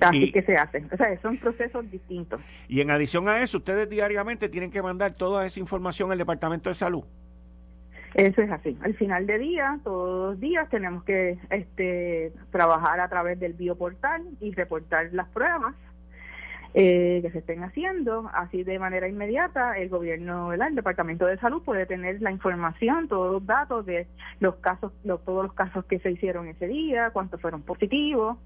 Así 0.00 0.30
que 0.32 0.42
se 0.42 0.56
hace. 0.56 0.84
O 0.92 0.96
sea, 0.96 1.18
son 1.20 1.38
procesos 1.38 1.90
distintos. 1.90 2.40
Y 2.68 2.80
en 2.80 2.90
adición 2.90 3.28
a 3.28 3.42
eso, 3.42 3.58
ustedes 3.58 3.88
diariamente 3.88 4.48
tienen 4.48 4.70
que 4.70 4.82
mandar 4.82 5.14
toda 5.14 5.46
esa 5.46 5.60
información 5.60 6.12
al 6.12 6.18
Departamento 6.18 6.68
de 6.68 6.74
Salud. 6.74 7.04
Eso 8.14 8.40
es 8.42 8.50
así. 8.50 8.78
Al 8.82 8.94
final 8.94 9.26
de 9.26 9.38
día, 9.38 9.78
todos 9.84 10.32
los 10.32 10.40
días 10.40 10.68
tenemos 10.70 11.04
que 11.04 11.38
este, 11.50 12.32
trabajar 12.50 13.00
a 13.00 13.08
través 13.08 13.38
del 13.38 13.52
bioportal 13.52 14.22
y 14.40 14.52
reportar 14.52 15.10
las 15.12 15.28
pruebas 15.28 15.74
eh, 16.72 17.20
que 17.22 17.30
se 17.30 17.38
estén 17.38 17.62
haciendo. 17.62 18.30
Así 18.32 18.64
de 18.64 18.78
manera 18.78 19.08
inmediata, 19.08 19.78
el 19.78 19.88
gobierno, 19.88 20.52
el 20.52 20.74
Departamento 20.74 21.26
de 21.26 21.38
Salud 21.38 21.62
puede 21.62 21.86
tener 21.86 22.22
la 22.22 22.30
información, 22.30 23.08
todos 23.08 23.32
los 23.32 23.46
datos 23.46 23.84
de 23.84 24.06
los 24.40 24.56
casos, 24.56 24.92
todos 25.04 25.44
los 25.44 25.52
casos 25.52 25.84
que 25.84 25.98
se 25.98 26.10
hicieron 26.10 26.48
ese 26.48 26.68
día, 26.68 27.10
cuántos 27.10 27.40
fueron 27.40 27.62
positivos, 27.62 28.38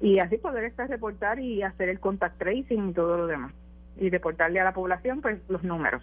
y 0.00 0.18
así 0.18 0.36
poder 0.38 0.64
estar 0.64 0.88
reportar 0.88 1.40
y 1.40 1.62
hacer 1.62 1.88
el 1.88 2.00
contact 2.00 2.38
tracing 2.38 2.90
y 2.90 2.92
todo 2.92 3.16
lo 3.16 3.26
demás. 3.26 3.52
Y 3.98 4.10
reportarle 4.10 4.60
a 4.60 4.64
la 4.64 4.74
población 4.74 5.22
pues 5.22 5.40
los 5.48 5.62
números. 5.62 6.02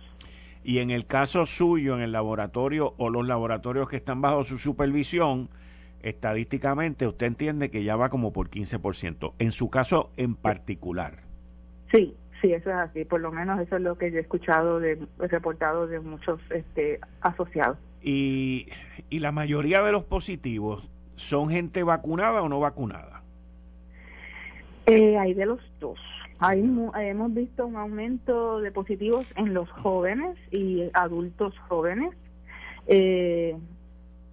Y 0.64 0.80
en 0.80 0.92
el 0.92 1.06
caso 1.06 1.46
suyo, 1.46 1.96
en 1.96 2.02
el 2.02 2.12
laboratorio 2.12 2.94
o 2.98 3.10
los 3.10 3.28
laboratorios 3.28 3.90
que 3.90 3.98
están 3.98 4.22
bajo 4.22 4.44
su 4.46 4.58
supervisión, 4.58 5.50
estadísticamente 6.02 7.06
usted 7.06 7.28
entiende 7.28 7.70
que 7.70 7.84
ya 7.84 7.96
va 7.96 8.10
como 8.10 8.34
por 8.34 8.50
15%. 8.50 9.34
En 9.40 9.52
su 9.52 9.70
caso 9.70 10.12
en 10.18 10.36
particular. 10.36 11.24
Sí, 11.92 12.16
sí, 12.42 12.54
eso 12.54 12.70
es 12.70 12.76
así. 12.76 13.06
Por 13.06 13.22
lo 13.22 13.32
menos 13.32 13.60
eso 13.60 13.76
es 13.76 13.82
lo 13.82 13.98
que 13.98 14.12
yo 14.12 14.18
he 14.18 14.22
escuchado, 14.22 14.80
de, 14.80 15.06
he 15.22 15.28
reportado 15.28 15.86
de 15.86 16.00
muchos 16.00 16.40
este, 16.50 17.00
asociados. 17.22 17.78
Y, 18.02 18.68
y 19.10 19.20
la 19.20 19.32
mayoría 19.32 19.82
de 19.84 19.92
los 19.92 20.04
positivos 20.06 20.90
son 21.16 21.50
gente 21.50 21.84
vacunada 21.84 22.42
o 22.42 22.50
no 22.50 22.60
vacunada. 22.60 23.13
Eh, 24.86 25.18
hay 25.18 25.34
de 25.34 25.46
los 25.46 25.60
dos. 25.80 26.00
Hay, 26.40 26.60
hemos 26.60 27.34
visto 27.34 27.66
un 27.66 27.78
aumento 27.78 28.60
de 28.60 28.72
positivos 28.72 29.32
en 29.38 29.54
los 29.54 29.70
jóvenes 29.70 30.38
y 30.52 30.90
adultos 30.94 31.58
jóvenes. 31.70 32.14
Eh, 32.88 33.56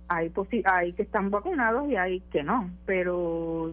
hay, 0.09 0.33
hay 0.65 0.93
que 0.93 1.03
están 1.03 1.31
vacunados 1.31 1.89
y 1.89 1.97
hay 1.97 2.21
que 2.33 2.43
no, 2.43 2.69
pero 2.85 3.73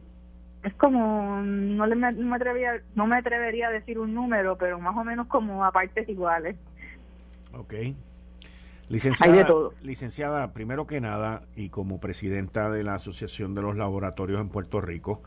es 0.64 0.74
como, 0.76 1.42
no, 1.42 1.88
le, 1.88 1.96
me, 1.96 2.36
atrevería, 2.36 2.82
no 2.94 3.08
me 3.08 3.18
atrevería 3.18 3.70
a 3.70 3.72
decir 3.72 3.98
un 3.98 4.14
número, 4.14 4.58
pero 4.58 4.80
más 4.80 4.96
o 4.96 5.04
menos 5.04 5.28
como 5.28 5.66
a 5.66 5.72
partes 5.72 6.08
iguales. 6.08 6.56
Ok. 7.54 7.74
Licenciada, 8.90 9.48
licenciada, 9.82 10.54
primero 10.54 10.88
que 10.88 11.02
nada, 11.02 11.42
y 11.56 11.70
como 11.70 12.00
presidenta 12.00 12.70
de 12.70 12.84
la 12.84 12.96
Asociación 12.96 13.54
de 13.54 13.62
los 13.62 13.76
Laboratorios 13.76 14.40
en 14.40 14.50
Puerto 14.50 14.80
Rico, 14.80 15.24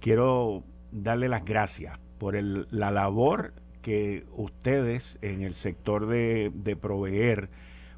quiero 0.00 0.64
darle 0.92 1.28
las 1.28 1.44
gracias 1.44 1.98
por 2.18 2.36
el, 2.36 2.66
la 2.70 2.90
labor 2.90 3.54
que 3.82 4.26
ustedes 4.32 5.18
en 5.22 5.42
el 5.42 5.54
sector 5.54 6.06
de, 6.06 6.50
de 6.54 6.76
proveer 6.76 7.48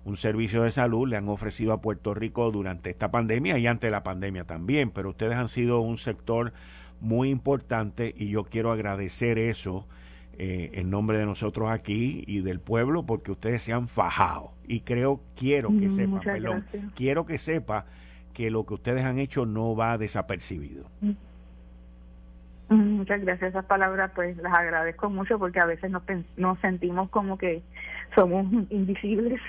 un 0.05 0.17
servicio 0.17 0.63
de 0.63 0.73
salud 0.73 1.09
le 1.09 1.17
han 1.17 1.29
ofrecido 1.29 1.73
a 1.73 1.81
Puerto 1.81 2.15
Rico 2.15 2.51
durante 2.51 2.91
esta 2.91 3.11
pandemia 3.11 3.59
y 3.59 3.67
antes 3.67 3.89
de 3.89 3.93
la 3.93 4.03
pandemia 4.03 4.45
también, 4.45 4.91
pero 4.91 5.11
ustedes 5.11 5.35
han 5.35 5.49
sido 5.49 5.81
un 5.81 5.99
sector 5.99 6.53
muy 7.01 7.31
importante 7.31 8.15
y 8.17 8.29
yo 8.29 8.45
quiero 8.45 8.73
agradecer 8.73 9.39
eso 9.39 9.87
eh, 10.39 10.71
en 10.75 10.91
nombre 10.91 11.19
de 11.19 11.27
nosotros 11.27 11.71
aquí 11.71 12.25
y 12.27 12.41
del 12.41 12.59
pueblo 12.59 13.05
porque 13.05 13.33
ustedes 13.33 13.63
se 13.63 13.73
han 13.73 13.89
fajado 13.89 14.53
y 14.67 14.81
creo, 14.81 15.21
quiero 15.37 15.69
que 15.69 15.89
mm, 15.89 15.91
sepa, 15.91 16.21
perdón, 16.21 16.65
quiero 16.95 17.27
que 17.27 17.39
sepa 17.39 17.87
que 18.33 18.51
lo 18.51 18.65
que 18.65 18.75
ustedes 18.75 19.05
han 19.05 19.19
hecho 19.19 19.47
no 19.47 19.77
va 19.77 19.99
desapercibido. 19.99 20.91
Mm. 21.01 21.11
Muchas 22.69 23.21
gracias. 23.21 23.51
Esas 23.51 23.65
palabras 23.67 24.13
pues 24.15 24.37
las 24.39 24.55
agradezco 24.55 25.11
mucho 25.11 25.39
porque 25.39 25.61
a 25.61 25.67
veces 25.67 25.91
nos, 25.91 26.03
nos 26.37 26.59
sentimos 26.61 27.11
como 27.11 27.37
que 27.37 27.63
somos 28.15 28.47
invisibles. 28.71 29.41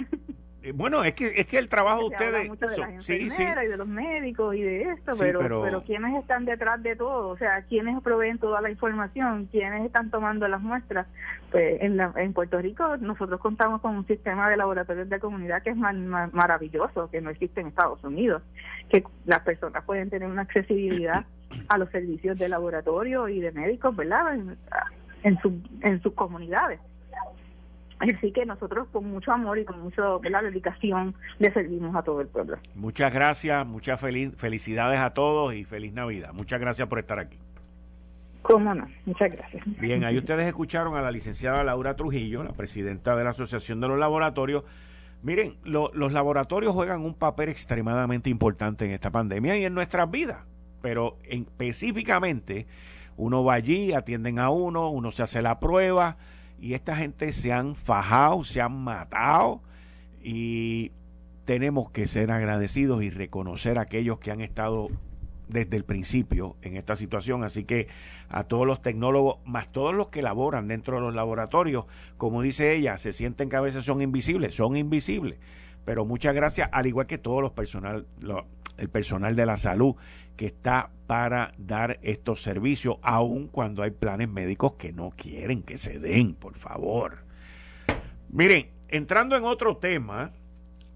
Eh, 0.64 0.72
bueno, 0.74 1.04
es 1.04 1.14
que 1.14 1.26
es 1.26 1.46
que 1.46 1.58
el 1.58 1.68
trabajo 1.68 2.00
de 2.00 2.06
ustedes 2.06 2.48
mucho 2.48 2.68
de 2.68 2.78
las 2.78 3.10
enfermeras 3.10 3.66
y 3.66 3.68
de 3.68 3.76
los 3.76 3.88
médicos 3.88 4.56
y 4.56 4.62
de 4.62 4.84
esto, 4.84 5.12
pero, 5.20 5.62
pero, 5.62 5.84
quiénes 5.84 6.16
están 6.22 6.46
detrás 6.46 6.82
de 6.82 6.96
todo, 6.96 7.28
o 7.28 7.38
sea, 7.38 7.64
quiénes 7.64 8.02
proveen 8.02 8.38
toda 8.38 8.62
la 8.62 8.72
información, 8.72 9.50
quiénes 9.52 9.86
están 9.86 10.10
tomando 10.10 10.48
las 10.48 10.62
muestras. 10.62 11.06
Pues 11.52 11.82
en, 11.82 12.00
en 12.00 12.32
Puerto 12.32 12.60
Rico 12.60 12.96
nosotros 12.96 13.42
contamos 13.42 13.82
con 13.82 13.98
un 13.98 14.08
sistema 14.08 14.50
de 14.50 14.56
laboratorios 14.56 15.10
de 15.10 15.20
comunidad 15.20 15.62
que 15.64 15.72
es 15.72 15.76
maravilloso, 15.76 17.10
que 17.12 17.20
no 17.20 17.30
existe 17.30 17.60
en 17.60 17.68
Estados 17.68 18.02
Unidos, 18.06 18.42
que 18.90 19.04
las 19.26 19.42
personas 19.42 19.84
pueden 19.84 20.10
tener 20.10 20.30
una 20.30 20.44
accesibilidad 20.44 21.26
a 21.68 21.78
los 21.78 21.90
servicios 21.90 22.38
de 22.38 22.50
laboratorio 22.50 23.28
y 23.30 23.40
de 23.40 23.52
médicos, 23.52 23.96
¿verdad? 23.96 24.36
En, 24.36 24.58
en, 25.24 25.40
su, 25.42 25.62
en 25.82 26.02
sus 26.02 26.14
comunidades. 26.14 26.80
Así 28.00 28.32
que 28.34 28.46
nosotros 28.46 28.88
con 28.92 29.10
mucho 29.10 29.32
amor 29.32 29.58
y 29.60 29.66
con 29.66 29.80
mucha 29.80 30.04
dedicación 30.42 31.16
le 31.40 31.54
servimos 31.54 31.96
a 31.96 32.02
todo 32.02 32.20
el 32.20 32.28
pueblo. 32.28 32.58
Muchas 32.76 33.14
gracias, 33.14 33.66
muchas 33.66 34.00
felicidades 34.00 35.00
a 35.00 35.14
todos 35.14 35.54
y 35.54 35.64
feliz 35.64 35.94
Navidad. 35.94 36.34
Muchas 36.34 36.60
gracias 36.60 36.88
por 36.90 37.00
estar 37.00 37.20
aquí. 37.20 37.38
Cómo 38.42 38.76
no, 38.76 38.86
muchas 39.06 39.32
gracias. 39.32 39.64
Bien, 39.80 40.04
ahí 40.04 40.18
ustedes 40.18 40.46
escucharon 40.46 40.98
a 40.98 41.02
la 41.02 41.12
licenciada 41.12 41.64
Laura 41.64 41.96
Trujillo, 41.96 42.44
la 42.44 42.52
presidenta 42.52 43.16
de 43.16 43.24
la 43.24 43.30
Asociación 43.30 43.80
de 43.80 43.88
los 43.88 43.98
Laboratorios. 43.98 44.66
Miren, 45.22 45.56
los 45.64 46.12
laboratorios 46.12 46.74
juegan 46.74 47.06
un 47.06 47.14
papel 47.14 47.48
extremadamente 47.48 48.30
importante 48.30 48.84
en 48.84 48.92
esta 48.92 49.12
pandemia 49.12 49.56
y 49.56 49.64
en 49.64 49.74
nuestras 49.74 50.12
vidas, 50.12 50.40
pero 50.84 51.18
específicamente 51.24 52.68
uno 53.16 53.46
va 53.46 53.54
allí, 53.54 53.94
atienden 53.94 54.38
a 54.38 54.50
uno, 54.50 54.90
uno 54.90 55.12
se 55.12 55.24
hace 55.24 55.42
la 55.42 55.62
prueba 55.62 56.18
y 56.60 56.74
esta 56.74 56.98
gente 56.98 57.32
se 57.32 57.54
han 57.54 57.78
fajado, 57.78 58.44
se 58.44 58.60
han 58.60 58.84
matado 58.84 59.62
y 60.22 60.92
tenemos 61.46 61.90
que 61.90 62.06
ser 62.06 62.32
agradecidos 62.32 63.02
y 63.02 63.10
reconocer 63.10 63.80
a 63.80 63.84
aquellos 63.84 64.20
que 64.20 64.32
han 64.32 64.42
estado 64.42 64.90
desde 65.48 65.78
el 65.78 65.86
principio 65.86 66.58
en 66.62 66.76
esta 66.76 66.98
situación. 66.98 67.46
Así 67.46 67.64
que 67.64 67.88
a 68.28 68.44
todos 68.44 68.68
los 68.68 68.82
tecnólogos, 68.82 69.38
más 69.46 69.72
todos 69.72 69.94
los 69.94 70.10
que 70.10 70.22
laboran 70.22 70.68
dentro 70.68 70.96
de 70.96 71.02
los 71.02 71.16
laboratorios, 71.16 71.86
como 72.18 72.42
dice 72.42 72.76
ella, 72.76 72.98
se 72.98 73.14
sienten 73.14 73.48
que 73.48 73.56
a 73.56 73.62
veces 73.62 73.86
son 73.86 74.02
invisibles, 74.02 74.54
son 74.54 74.76
invisibles. 74.76 75.40
Pero 75.86 76.04
muchas 76.04 76.36
gracias, 76.36 76.70
al 76.74 76.88
igual 76.88 77.08
que 77.08 77.18
todos 77.18 77.42
los 77.42 77.52
personal, 77.52 78.06
el 78.84 78.90
personal 78.90 79.36
de 79.36 79.46
la 79.46 79.58
salud 79.58 79.96
que 80.36 80.46
está 80.46 80.92
para 81.08 81.54
dar 81.58 82.00
estos 82.02 82.42
servicios, 82.42 82.98
aun 83.02 83.48
cuando 83.48 83.84
hay 83.84 83.92
planes 83.92 84.30
médicos 84.30 84.74
que 84.74 84.92
no 84.92 85.12
quieren 85.12 85.64
que 85.64 85.78
se 85.78 86.00
den, 86.00 86.34
por 86.34 86.56
favor. 86.56 87.26
Miren, 88.30 88.72
entrando 88.88 89.36
en 89.38 89.44
otro 89.44 89.78
tema, 89.78 90.32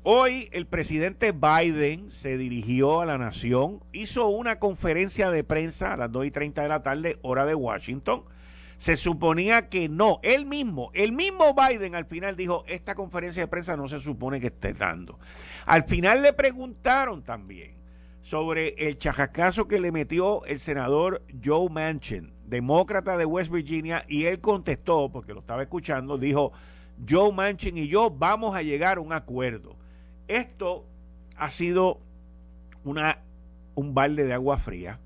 hoy 0.04 0.50
el 0.52 0.66
presidente 0.66 1.34
Biden 1.34 2.10
se 2.10 2.38
dirigió 2.38 3.02
a 3.02 3.06
la 3.06 3.18
nación, 3.18 3.84
hizo 3.92 4.28
una 4.30 4.60
conferencia 4.60 5.30
de 5.30 5.44
prensa 5.44 5.94
a 5.94 5.98
las 5.98 6.12
2 6.12 6.26
y 6.26 6.32
30 6.32 6.64
de 6.64 6.70
la 6.70 6.84
tarde, 6.84 7.18
hora 7.22 7.46
de 7.46 7.56
Washington. 7.56 8.24
Se 8.78 8.96
suponía 8.96 9.70
que 9.70 9.90
no, 9.90 10.20
él 10.22 10.46
mismo, 10.46 10.92
el 10.94 11.12
mismo 11.12 11.56
Biden 11.56 11.96
al 11.96 12.06
final 12.06 12.36
dijo, 12.36 12.64
esta 12.68 12.94
conferencia 12.94 13.42
de 13.42 13.48
prensa 13.48 13.76
no 13.76 13.88
se 13.88 14.00
supone 14.00 14.40
que 14.40 14.48
esté 14.48 14.74
dando. 14.74 15.20
Al 15.66 15.84
final 15.86 16.22
le 16.22 16.34
preguntaron 16.34 17.24
también 17.24 17.77
sobre 18.22 18.70
el 18.78 18.98
chajacazo 18.98 19.68
que 19.68 19.80
le 19.80 19.92
metió 19.92 20.44
el 20.46 20.60
senador 20.60 21.24
Joe 21.44 21.70
Manchin, 21.70 22.34
demócrata 22.46 23.18
de 23.18 23.26
West 23.26 23.52
Virginia, 23.52 24.04
y 24.08 24.26
él 24.26 24.40
contestó, 24.42 25.10
porque 25.12 25.34
lo 25.34 25.40
estaba 25.40 25.62
escuchando, 25.62 26.18
dijo, 26.18 26.52
Joe 27.08 27.32
Manchin 27.32 27.78
y 27.78 27.88
yo 27.88 28.10
vamos 28.10 28.56
a 28.56 28.64
llegar 28.64 28.98
a 28.98 29.02
un 29.02 29.14
acuerdo. 29.14 29.76
Esto 30.28 30.86
ha 31.38 31.50
sido 31.50 32.00
una, 32.84 33.20
un 33.76 33.94
balde 33.94 34.26
de 34.26 34.34
agua 34.34 34.58
fría, 34.58 35.00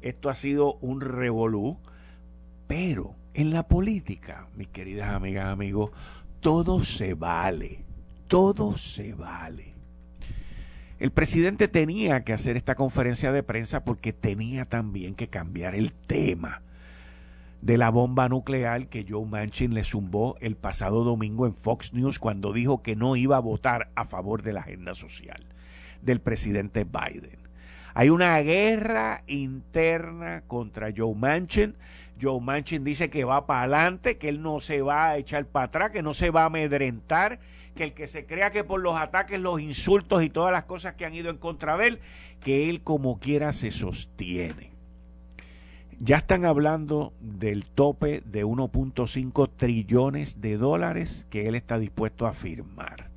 esto 0.00 0.28
ha 0.28 0.34
sido 0.34 0.74
un 0.80 1.00
revolú, 1.00 1.78
pero 2.66 3.14
en 3.34 3.52
la 3.52 3.68
política, 3.68 4.48
mis 4.56 4.68
queridas 4.68 5.10
amigas, 5.10 5.46
amigos, 5.46 5.90
todo 6.40 6.84
se 6.84 7.14
vale, 7.14 7.84
todo 8.28 8.76
se 8.76 9.14
vale. 9.14 9.75
El 10.98 11.10
presidente 11.10 11.68
tenía 11.68 12.24
que 12.24 12.32
hacer 12.32 12.56
esta 12.56 12.74
conferencia 12.74 13.30
de 13.30 13.42
prensa 13.42 13.84
porque 13.84 14.14
tenía 14.14 14.64
también 14.64 15.14
que 15.14 15.28
cambiar 15.28 15.74
el 15.74 15.92
tema 15.92 16.62
de 17.60 17.76
la 17.76 17.90
bomba 17.90 18.28
nuclear 18.28 18.86
que 18.88 19.04
Joe 19.06 19.26
Manchin 19.26 19.74
le 19.74 19.84
zumbó 19.84 20.36
el 20.40 20.56
pasado 20.56 21.04
domingo 21.04 21.46
en 21.46 21.54
Fox 21.54 21.92
News 21.92 22.18
cuando 22.18 22.52
dijo 22.52 22.82
que 22.82 22.96
no 22.96 23.16
iba 23.16 23.36
a 23.36 23.40
votar 23.40 23.90
a 23.94 24.04
favor 24.06 24.42
de 24.42 24.54
la 24.54 24.60
agenda 24.60 24.94
social 24.94 25.44
del 26.00 26.20
presidente 26.20 26.84
Biden. 26.84 27.40
Hay 27.92 28.08
una 28.08 28.38
guerra 28.40 29.22
interna 29.26 30.44
contra 30.46 30.92
Joe 30.96 31.14
Manchin. 31.14 31.76
Joe 32.20 32.40
Manchin 32.40 32.84
dice 32.84 33.10
que 33.10 33.24
va 33.24 33.46
para 33.46 33.62
adelante, 33.62 34.16
que 34.16 34.28
él 34.28 34.42
no 34.42 34.60
se 34.60 34.80
va 34.80 35.08
a 35.08 35.16
echar 35.16 35.46
para 35.46 35.66
atrás, 35.66 35.90
que 35.90 36.02
no 36.02 36.14
se 36.14 36.30
va 36.30 36.42
a 36.42 36.46
amedrentar 36.46 37.38
que 37.76 37.84
el 37.84 37.92
que 37.94 38.08
se 38.08 38.26
crea 38.26 38.50
que 38.50 38.64
por 38.64 38.80
los 38.80 38.98
ataques, 38.98 39.40
los 39.40 39.60
insultos 39.60 40.24
y 40.24 40.30
todas 40.30 40.50
las 40.50 40.64
cosas 40.64 40.94
que 40.94 41.06
han 41.06 41.14
ido 41.14 41.30
en 41.30 41.36
contra 41.36 41.76
de 41.76 41.86
él, 41.86 42.00
que 42.40 42.68
él 42.68 42.82
como 42.82 43.20
quiera 43.20 43.52
se 43.52 43.70
sostiene. 43.70 44.72
Ya 46.00 46.16
están 46.16 46.44
hablando 46.44 47.12
del 47.20 47.68
tope 47.68 48.20
de 48.26 48.44
1.5 48.44 49.50
trillones 49.56 50.40
de 50.40 50.56
dólares 50.56 51.26
que 51.30 51.46
él 51.46 51.54
está 51.54 51.78
dispuesto 51.78 52.26
a 52.26 52.32
firmar. 52.32 53.10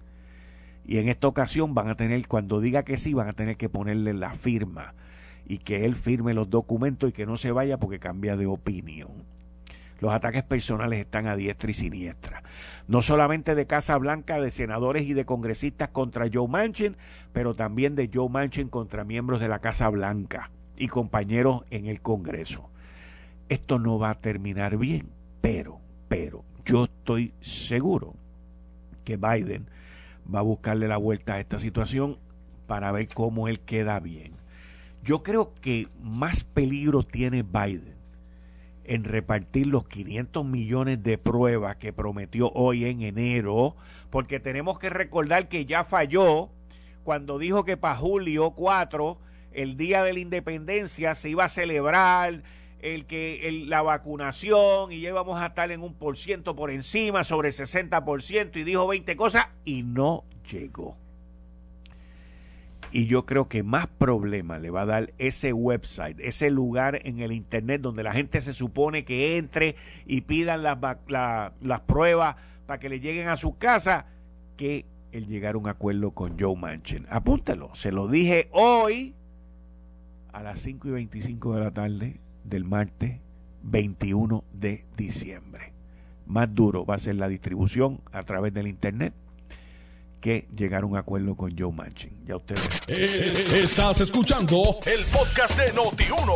Y 0.85 0.97
en 0.97 1.09
esta 1.09 1.27
ocasión 1.27 1.73
van 1.73 1.89
a 1.89 1.95
tener, 1.95 2.27
cuando 2.27 2.61
diga 2.61 2.83
que 2.83 2.97
sí, 2.97 3.13
van 3.13 3.27
a 3.27 3.33
tener 3.33 3.57
que 3.57 3.69
ponerle 3.69 4.13
la 4.13 4.33
firma 4.33 4.93
y 5.45 5.57
que 5.57 5.85
él 5.85 5.95
firme 5.95 6.33
los 6.33 6.49
documentos 6.49 7.09
y 7.09 7.13
que 7.13 7.25
no 7.25 7.35
se 7.35 7.51
vaya 7.51 7.79
porque 7.79 7.99
cambia 7.99 8.37
de 8.37 8.45
opinión. 8.45 9.09
Los 9.99 10.13
ataques 10.13 10.43
personales 10.43 10.99
están 10.99 11.27
a 11.27 11.35
diestra 11.35 11.71
y 11.71 11.73
siniestra. 11.73 12.43
No 12.87 13.01
solamente 13.01 13.53
de 13.55 13.67
Casa 13.67 13.97
Blanca, 13.97 14.39
de 14.39 14.51
senadores 14.51 15.03
y 15.03 15.13
de 15.13 15.25
congresistas 15.25 15.89
contra 15.89 16.29
Joe 16.31 16.47
Manchin, 16.47 16.95
pero 17.33 17.53
también 17.53 17.95
de 17.95 18.09
Joe 18.13 18.29
Manchin 18.29 18.69
contra 18.69 19.03
miembros 19.03 19.39
de 19.39 19.49
la 19.49 19.59
Casa 19.59 19.89
Blanca 19.89 20.51
y 20.77 20.87
compañeros 20.87 21.65
en 21.69 21.85
el 21.85 22.01
Congreso. 22.01 22.69
Esto 23.49 23.79
no 23.79 23.99
va 23.99 24.11
a 24.11 24.21
terminar 24.21 24.77
bien, 24.77 25.09
pero, 25.41 25.79
pero, 26.07 26.45
yo 26.65 26.85
estoy 26.85 27.33
seguro 27.41 28.13
que 29.03 29.17
Biden 29.17 29.67
va 30.33 30.39
a 30.39 30.43
buscarle 30.43 30.87
la 30.87 30.97
vuelta 30.97 31.33
a 31.33 31.39
esta 31.39 31.59
situación 31.59 32.17
para 32.67 32.91
ver 32.91 33.07
cómo 33.09 33.47
él 33.47 33.59
queda 33.59 33.99
bien. 33.99 34.33
Yo 35.03 35.23
creo 35.23 35.53
que 35.55 35.87
más 36.01 36.43
peligro 36.43 37.03
tiene 37.03 37.43
Biden 37.43 37.98
en 38.89 39.03
repartir 39.03 39.67
los 39.67 39.87
500 39.87 40.43
millones 40.43 41.03
de 41.03 41.19
pruebas 41.19 41.75
que 41.75 41.93
prometió 41.93 42.51
hoy 42.55 42.85
en 42.85 43.03
enero, 43.03 43.75
porque 44.09 44.39
tenemos 44.39 44.79
que 44.79 44.89
recordar 44.89 45.47
que 45.47 45.67
ya 45.67 45.83
falló 45.83 46.49
cuando 47.03 47.37
dijo 47.37 47.63
que 47.65 47.77
para 47.77 47.95
julio 47.95 48.49
4, 48.51 49.19
el 49.51 49.77
día 49.77 50.03
de 50.03 50.13
la 50.13 50.19
independencia, 50.19 51.13
se 51.13 51.29
iba 51.29 51.43
a 51.43 51.49
celebrar 51.49 52.41
el 52.81 53.05
que 53.05 53.63
la 53.67 53.83
vacunación 53.83 54.91
y 54.91 55.01
ya 55.01 55.09
íbamos 55.09 55.39
a 55.39 55.47
estar 55.47 55.71
en 55.71 55.83
un 55.83 55.93
por 55.93 56.17
ciento 56.17 56.55
por 56.55 56.71
encima, 56.71 57.23
sobre 57.23 57.49
el 57.49 57.53
60% 57.53 58.55
y 58.55 58.63
dijo 58.63 58.87
20 58.87 59.15
cosas 59.15 59.49
y 59.65 59.83
no 59.83 60.23
llegó. 60.51 60.97
Y 62.91 63.05
yo 63.05 63.25
creo 63.25 63.47
que 63.47 63.63
más 63.63 63.87
problema 63.87 64.57
le 64.57 64.71
va 64.71 64.81
a 64.81 64.85
dar 64.85 65.13
ese 65.17 65.53
website, 65.53 66.19
ese 66.19 66.49
lugar 66.49 66.99
en 67.03 67.19
el 67.19 67.31
Internet 67.31 67.81
donde 67.81 68.03
la 68.03 68.13
gente 68.13 68.41
se 68.41 68.53
supone 68.53 69.05
que 69.05 69.37
entre 69.37 69.75
y 70.05 70.21
pidan 70.21 70.63
las, 70.63 71.81
pruebas 71.81 72.35
para 72.65 72.79
que 72.79 72.89
le 72.89 72.99
lleguen 72.99 73.27
a 73.27 73.37
su 73.37 73.57
casa, 73.57 74.07
que 74.57 74.85
el 75.11 75.27
llegar 75.27 75.55
a 75.55 75.57
un 75.59 75.67
acuerdo 75.67 76.11
con 76.11 76.39
Joe 76.39 76.55
Manchin. 76.55 77.05
Apúntalo, 77.09 77.69
se 77.73 77.91
lo 77.91 78.07
dije 78.07 78.49
hoy 78.51 79.15
a 80.33 80.41
las 80.41 80.61
5 80.61 80.87
y 80.87 80.91
25 80.91 81.55
de 81.55 81.59
la 81.59 81.71
tarde 81.71 82.19
del 82.43 82.63
martes 82.63 83.19
21 83.63 84.43
de 84.53 84.85
diciembre. 84.97 85.73
Más 86.25 86.53
duro 86.53 86.85
va 86.85 86.95
a 86.95 86.99
ser 86.99 87.15
la 87.15 87.27
distribución 87.27 88.01
a 88.11 88.23
través 88.23 88.53
del 88.53 88.67
Internet 88.67 89.13
que 90.19 90.47
llegar 90.55 90.83
a 90.83 90.85
un 90.85 90.97
acuerdo 90.97 91.35
con 91.35 91.57
Joe 91.57 91.71
Manchin. 91.71 92.25
Ya 92.25 92.35
ustedes. 92.35 92.67
Eh, 92.87 93.61
estás 93.63 94.01
escuchando 94.01 94.77
el 94.85 95.05
podcast 95.05 95.57
de 95.57 95.73
Noti1. 95.73 96.33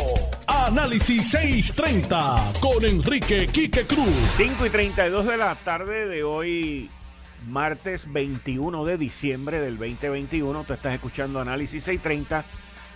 Análisis 0.47 1.29
630 1.31 2.53
con 2.59 2.83
Enrique 2.85 3.47
Quique 3.47 3.85
Cruz. 3.85 4.13
5 4.37 4.65
y 4.65 4.69
32 4.69 5.25
de 5.25 5.37
la 5.37 5.55
tarde 5.55 6.07
de 6.07 6.23
hoy, 6.23 6.89
martes 7.47 8.11
21 8.11 8.85
de 8.85 8.97
diciembre 8.97 9.59
del 9.59 9.77
2021. 9.77 10.63
Tú 10.63 10.73
estás 10.73 10.93
escuchando 10.93 11.39
Análisis 11.39 11.83
630. 11.83 12.45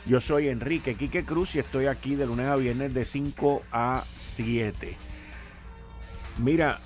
Yo 0.06 0.22
soy 0.22 0.48
Enrique 0.48 0.96
Quique 0.96 1.26
Cruz 1.26 1.56
y 1.56 1.60
estoy 1.60 1.88
aquí 1.88 2.16
de 2.16 2.26
lunes 2.26 2.48
a 2.48 2.56
viernes 2.56 2.94
de 2.94 3.04
5 3.04 3.64
a 3.72 4.04
7. 4.16 4.96
Mira, 6.38 6.80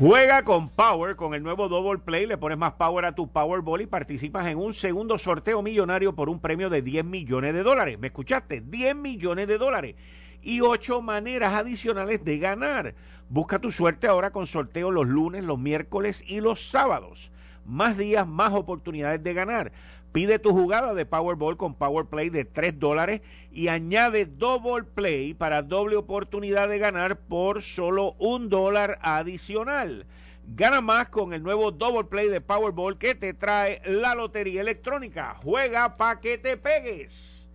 Juega 0.00 0.44
con 0.44 0.70
Power, 0.70 1.14
con 1.14 1.34
el 1.34 1.42
nuevo 1.42 1.68
Double 1.68 1.98
Play, 1.98 2.24
le 2.24 2.38
pones 2.38 2.56
más 2.56 2.72
power 2.72 3.04
a 3.04 3.14
tu 3.14 3.30
Powerball 3.30 3.82
y 3.82 3.86
participas 3.86 4.46
en 4.46 4.56
un 4.56 4.72
segundo 4.72 5.18
sorteo 5.18 5.60
millonario 5.60 6.14
por 6.14 6.30
un 6.30 6.40
premio 6.40 6.70
de 6.70 6.80
10 6.80 7.04
millones 7.04 7.52
de 7.52 7.62
dólares. 7.62 7.98
¿Me 7.98 8.06
escuchaste? 8.06 8.62
10 8.62 8.96
millones 8.96 9.46
de 9.46 9.58
dólares. 9.58 9.96
Y 10.40 10.62
ocho 10.62 11.02
maneras 11.02 11.52
adicionales 11.52 12.24
de 12.24 12.38
ganar. 12.38 12.94
Busca 13.28 13.58
tu 13.58 13.70
suerte 13.70 14.06
ahora 14.06 14.30
con 14.30 14.46
sorteo 14.46 14.90
los 14.90 15.06
lunes, 15.06 15.44
los 15.44 15.58
miércoles 15.58 16.24
y 16.26 16.40
los 16.40 16.70
sábados. 16.70 17.30
Más 17.66 17.98
días, 17.98 18.26
más 18.26 18.54
oportunidades 18.54 19.22
de 19.22 19.34
ganar. 19.34 19.70
Pide 20.12 20.40
tu 20.40 20.50
jugada 20.50 20.92
de 20.92 21.06
Powerball 21.06 21.56
con 21.56 21.74
Power 21.74 22.06
Play 22.06 22.30
de 22.30 22.44
3 22.44 22.80
dólares 22.80 23.20
y 23.52 23.68
añade 23.68 24.26
Double 24.26 24.82
Play 24.82 25.34
para 25.34 25.62
doble 25.62 25.94
oportunidad 25.94 26.68
de 26.68 26.78
ganar 26.78 27.16
por 27.16 27.62
solo 27.62 28.16
un 28.18 28.48
dólar 28.48 28.98
adicional. 29.02 30.06
Gana 30.48 30.80
más 30.80 31.10
con 31.10 31.32
el 31.32 31.44
nuevo 31.44 31.70
Double 31.70 32.04
Play 32.04 32.28
de 32.28 32.40
Powerball 32.40 32.98
que 32.98 33.14
te 33.14 33.34
trae 33.34 33.80
la 33.84 34.16
lotería 34.16 34.62
electrónica. 34.62 35.36
Juega 35.44 35.96
pa' 35.96 36.18
que 36.18 36.38
te 36.38 36.56
pegues. 36.56 37.48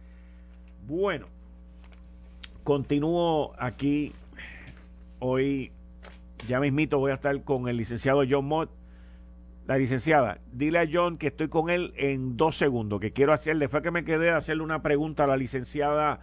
Bueno, 0.87 1.27
continúo 2.63 3.53
aquí. 3.59 4.13
Hoy, 5.19 5.73
ya 6.47 6.61
mismito, 6.61 6.99
voy 6.99 7.11
a 7.11 7.15
estar 7.15 7.43
con 7.43 7.67
el 7.67 7.75
licenciado 7.75 8.23
John 8.29 8.45
Mott 8.45 8.69
la 9.67 9.77
licenciada, 9.77 10.39
dile 10.51 10.79
a 10.79 10.87
John 10.91 11.17
que 11.17 11.27
estoy 11.27 11.47
con 11.47 11.69
él 11.69 11.93
en 11.97 12.37
dos 12.37 12.57
segundos, 12.57 12.99
que 12.99 13.11
quiero 13.11 13.33
hacerle, 13.33 13.67
fue 13.67 13.81
que 13.81 13.91
me 13.91 14.03
quedé 14.03 14.29
a 14.29 14.37
hacerle 14.37 14.63
una 14.63 14.81
pregunta 14.81 15.23
a 15.23 15.27
la 15.27 15.37
licenciada 15.37 16.19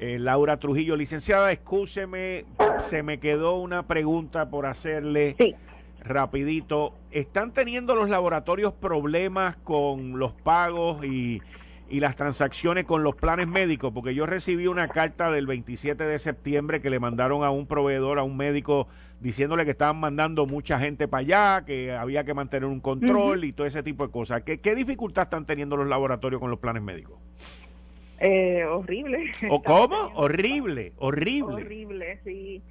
eh, 0.00 0.18
Laura 0.18 0.58
Trujillo. 0.58 0.96
Licenciada, 0.96 1.52
escúcheme, 1.52 2.46
se 2.78 3.02
me 3.02 3.20
quedó 3.20 3.58
una 3.58 3.86
pregunta 3.86 4.48
por 4.48 4.64
hacerle 4.64 5.36
sí. 5.38 5.54
rapidito. 6.02 6.94
¿Están 7.10 7.52
teniendo 7.52 7.94
los 7.94 8.08
laboratorios 8.08 8.72
problemas 8.72 9.58
con 9.58 10.18
los 10.18 10.32
pagos 10.32 11.04
y, 11.04 11.42
y 11.90 12.00
las 12.00 12.16
transacciones 12.16 12.86
con 12.86 13.02
los 13.02 13.14
planes 13.14 13.46
médicos? 13.46 13.92
Porque 13.92 14.14
yo 14.14 14.24
recibí 14.24 14.68
una 14.68 14.88
carta 14.88 15.30
del 15.30 15.46
27 15.46 16.02
de 16.04 16.18
septiembre 16.18 16.80
que 16.80 16.88
le 16.88 16.98
mandaron 16.98 17.44
a 17.44 17.50
un 17.50 17.66
proveedor, 17.66 18.18
a 18.18 18.22
un 18.22 18.38
médico 18.38 18.88
diciéndole 19.20 19.64
que 19.64 19.72
estaban 19.72 19.98
mandando 19.98 20.46
mucha 20.46 20.80
gente 20.80 21.06
para 21.06 21.20
allá, 21.20 21.64
que 21.64 21.92
había 21.92 22.24
que 22.24 22.34
mantener 22.34 22.68
un 22.68 22.80
control 22.80 23.44
y 23.44 23.52
todo 23.52 23.66
ese 23.66 23.82
tipo 23.82 24.06
de 24.06 24.12
cosas. 24.12 24.42
¿Qué, 24.42 24.60
¿Qué 24.60 24.74
dificultad 24.74 25.24
están 25.24 25.46
teniendo 25.46 25.76
los 25.76 25.86
laboratorios 25.86 26.40
con 26.40 26.50
los 26.50 26.58
planes 26.58 26.82
médicos? 26.82 27.18
Eh, 28.18 28.64
horrible. 28.64 29.30
¿O 29.50 29.62
cómo? 29.62 29.96
Horrible, 30.14 30.92
horrible. 30.98 31.54
Horrible, 31.54 32.18
sí. 32.24 32.62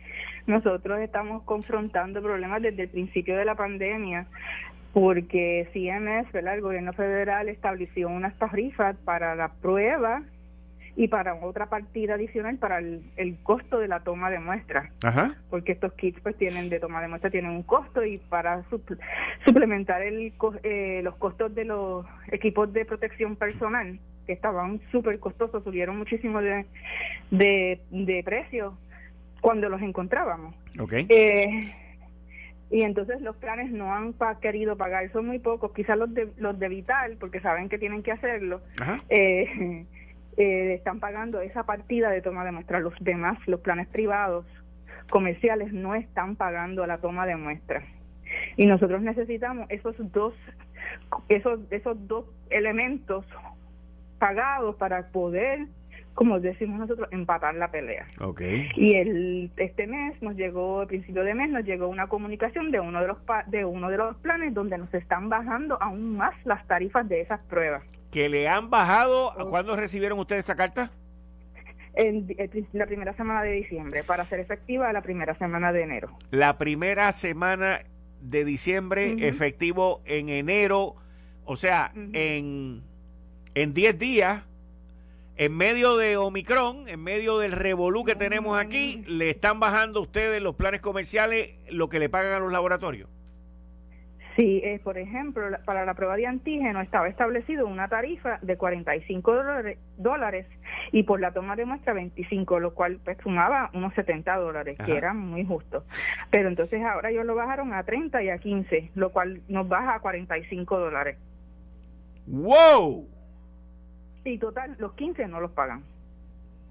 Nosotros 0.46 1.00
estamos 1.00 1.44
confrontando 1.44 2.22
problemas 2.22 2.62
desde 2.62 2.84
el 2.84 2.90
principio 2.90 3.38
de 3.38 3.46
la 3.46 3.56
pandemia 3.56 4.28
porque 4.94 5.68
CMS, 5.74 6.34
el 6.34 6.62
gobierno 6.62 6.94
federal, 6.94 7.50
estableció 7.50 8.10
unas 8.10 8.38
tarifas 8.38 8.96
para 9.06 9.36
la 9.36 9.54
prueba 9.54 10.24
y 10.96 11.08
para 11.08 11.36
otra 11.36 11.68
partida 11.68 12.16
adicional 12.16 12.58
para 12.58 12.80
el, 12.80 13.38
costo 13.44 13.80
de 13.80 13.88
la 13.88 14.02
toma 14.02 14.30
de 14.30 14.40
muestra. 14.40 14.92
Porque 15.50 15.74
estos 15.74 15.94
kits 15.94 16.20
pues 16.22 16.36
tienen 16.38 16.70
de 16.70 16.80
toma 16.80 17.02
de 17.02 17.08
muestra 17.08 17.30
tienen 17.30 17.52
un 17.52 17.64
costo 17.64 18.04
y 18.04 18.18
para 18.18 18.64
suplementar 19.46 20.02
el, 20.02 20.34
eh, 20.64 21.02
los 21.04 21.16
costos 21.16 21.54
de 21.56 21.66
los 21.66 22.06
equipos 22.32 22.72
de 22.74 22.86
protección 22.86 23.36
personal 23.36 24.00
que 24.26 24.34
estaban 24.34 24.80
súper 24.92 25.20
costosos, 25.20 25.64
subieron 25.64 25.98
muchísimo 25.98 26.40
de, 26.40 26.66
de, 27.32 28.22
precio 28.24 28.78
cuando 29.42 29.70
los 29.70 29.82
encontrábamos. 29.82 30.54
Okay. 30.78 31.08
Eh, 31.10 31.74
y 32.72 32.84
entonces 32.84 33.22
los 33.22 33.36
planes 33.38 33.72
no 33.72 33.94
han 33.94 34.14
querido 34.40 34.78
pagar, 34.78 35.12
son 35.12 35.26
muy 35.26 35.40
pocos, 35.40 35.72
quizás 35.74 35.98
los 35.98 36.14
de, 36.14 36.30
los 36.38 36.60
de 36.60 36.70
Vital, 36.70 37.18
porque 37.20 37.40
saben 37.40 37.70
que 37.70 37.80
tienen 37.80 38.04
que 38.04 38.12
hacerlo, 38.12 38.62
eh, 39.10 39.86
eh, 40.38 40.74
están 40.74 41.00
pagando 41.00 41.42
esa 41.42 41.64
partida 41.64 42.10
de 42.10 42.22
toma 42.22 42.46
de 42.46 42.52
muestra. 42.52 42.80
Los 42.80 42.94
demás, 43.00 43.38
los 43.48 43.60
planes 43.62 43.88
privados 43.88 44.46
comerciales, 45.10 45.74
no 45.74 45.96
están 45.96 46.36
pagando 46.36 46.86
la 46.86 47.00
toma 47.00 47.26
de 47.26 47.36
muestra. 47.36 47.84
Y 48.58 48.66
nosotros 48.66 49.02
necesitamos 49.02 49.66
esos 49.70 49.96
dos, 50.12 50.34
esos, 51.30 51.60
esos 51.72 52.08
dos 52.08 52.26
elementos 52.50 53.26
pagados 54.20 54.76
para 54.76 55.08
poder 55.08 55.68
como 56.20 56.42
decimos 56.42 56.80
nosotros, 56.80 57.08
empatar 57.12 57.56
la 57.56 57.72
pelea. 57.72 58.06
Okay. 58.20 58.68
Y 58.76 58.96
el, 58.96 59.52
este 59.56 59.88
mes 59.88 60.22
nos 60.22 60.36
llegó, 60.36 60.82
al 60.82 60.88
principio 60.88 61.24
de 61.24 61.34
mes, 61.34 61.50
nos 61.50 61.64
llegó 61.64 61.88
una 61.88 62.08
comunicación 62.08 62.72
de 62.72 62.82
uno 62.82 63.00
de 63.00 63.08
los 63.08 63.18
de 63.48 63.64
uno 63.64 63.90
de 63.90 63.96
los 63.96 64.18
planes 64.18 64.54
donde 64.54 64.78
nos 64.78 64.94
están 64.94 65.30
bajando 65.30 65.82
aún 65.82 66.18
más 66.18 66.36
las 66.44 66.68
tarifas 66.68 67.08
de 67.08 67.22
esas 67.22 67.40
pruebas 67.46 67.84
que 68.12 68.30
le 68.30 68.48
han 68.48 68.70
bajado. 68.70 69.34
¿Cuándo 69.50 69.76
recibieron 69.76 70.20
ustedes 70.20 70.46
esa 70.46 70.56
carta? 70.56 70.92
En, 71.94 72.28
la 72.74 72.86
primera 72.86 73.14
semana 73.14 73.42
de 73.42 73.52
diciembre, 73.52 74.04
para 74.04 74.26
ser 74.26 74.40
efectiva 74.40 74.92
la 74.94 75.02
primera 75.02 75.36
semana 75.36 75.72
de 75.72 75.84
enero. 75.84 76.18
La 76.32 76.58
primera 76.58 77.12
semana 77.12 77.80
de 78.22 78.46
diciembre, 78.46 79.16
efectivo 79.28 80.02
en 80.06 80.30
enero, 80.30 80.96
o 81.46 81.58
sea, 81.58 81.92
en 81.94 82.84
10 83.54 84.00
días, 84.00 84.44
en 85.40 85.56
medio 85.56 85.96
de 85.96 86.18
Omicron, 86.18 86.90
en 86.90 87.02
medio 87.02 87.38
del 87.40 87.54
revolú 87.54 88.04
que 88.04 88.16
tenemos 88.16 88.60
aquí, 88.60 89.06
le 89.08 89.30
están 89.30 89.62
bajando 89.62 90.02
ustedes 90.02 90.42
los 90.42 90.56
planes 90.56 90.82
comerciales 90.82 91.56
lo 91.70 91.88
que 91.88 92.00
le 92.00 92.10
pagan 92.10 92.34
a 92.34 92.40
los 92.40 92.52
laboratorios. 92.52 93.10
Sí, 94.40 94.62
eh, 94.64 94.80
por 94.82 94.98
ejemplo, 94.98 95.44
para 95.66 95.84
la 95.84 95.96
prueba 95.96 96.16
de 96.16 96.26
antígeno 96.26 96.80
estaba 96.80 97.10
establecido 97.10 97.68
una 97.68 97.90
tarifa 97.90 98.40
de 98.42 98.56
45 98.56 99.36
dólares, 99.98 100.48
y 100.94 101.04
por 101.04 101.20
la 101.20 101.34
toma 101.34 101.58
de 101.58 101.66
muestra 101.66 101.92
25, 101.92 102.62
lo 102.62 102.74
cual 102.74 103.02
pues, 103.04 103.18
sumaba 103.22 103.70
unos 103.74 103.94
70 103.96 104.38
dólares, 104.38 104.78
que 104.86 104.96
era 104.96 105.14
muy 105.14 105.44
justo. 105.46 105.84
Pero 106.32 106.48
entonces 106.48 106.82
ahora 106.86 107.10
ellos 107.10 107.26
lo 107.26 107.36
bajaron 107.36 107.74
a 107.74 107.84
30 107.84 108.24
y 108.24 108.30
a 108.30 108.38
15, 108.38 108.92
lo 108.96 109.12
cual 109.12 109.42
nos 109.50 109.68
baja 109.68 109.96
a 109.96 110.00
45 110.00 110.80
dólares. 110.80 111.18
¡Wow! 112.26 113.10
Sí, 114.24 114.38
total, 114.38 114.74
los 114.80 114.94
15 114.94 115.28
no 115.28 115.42
los 115.42 115.52
pagan. 115.52 115.84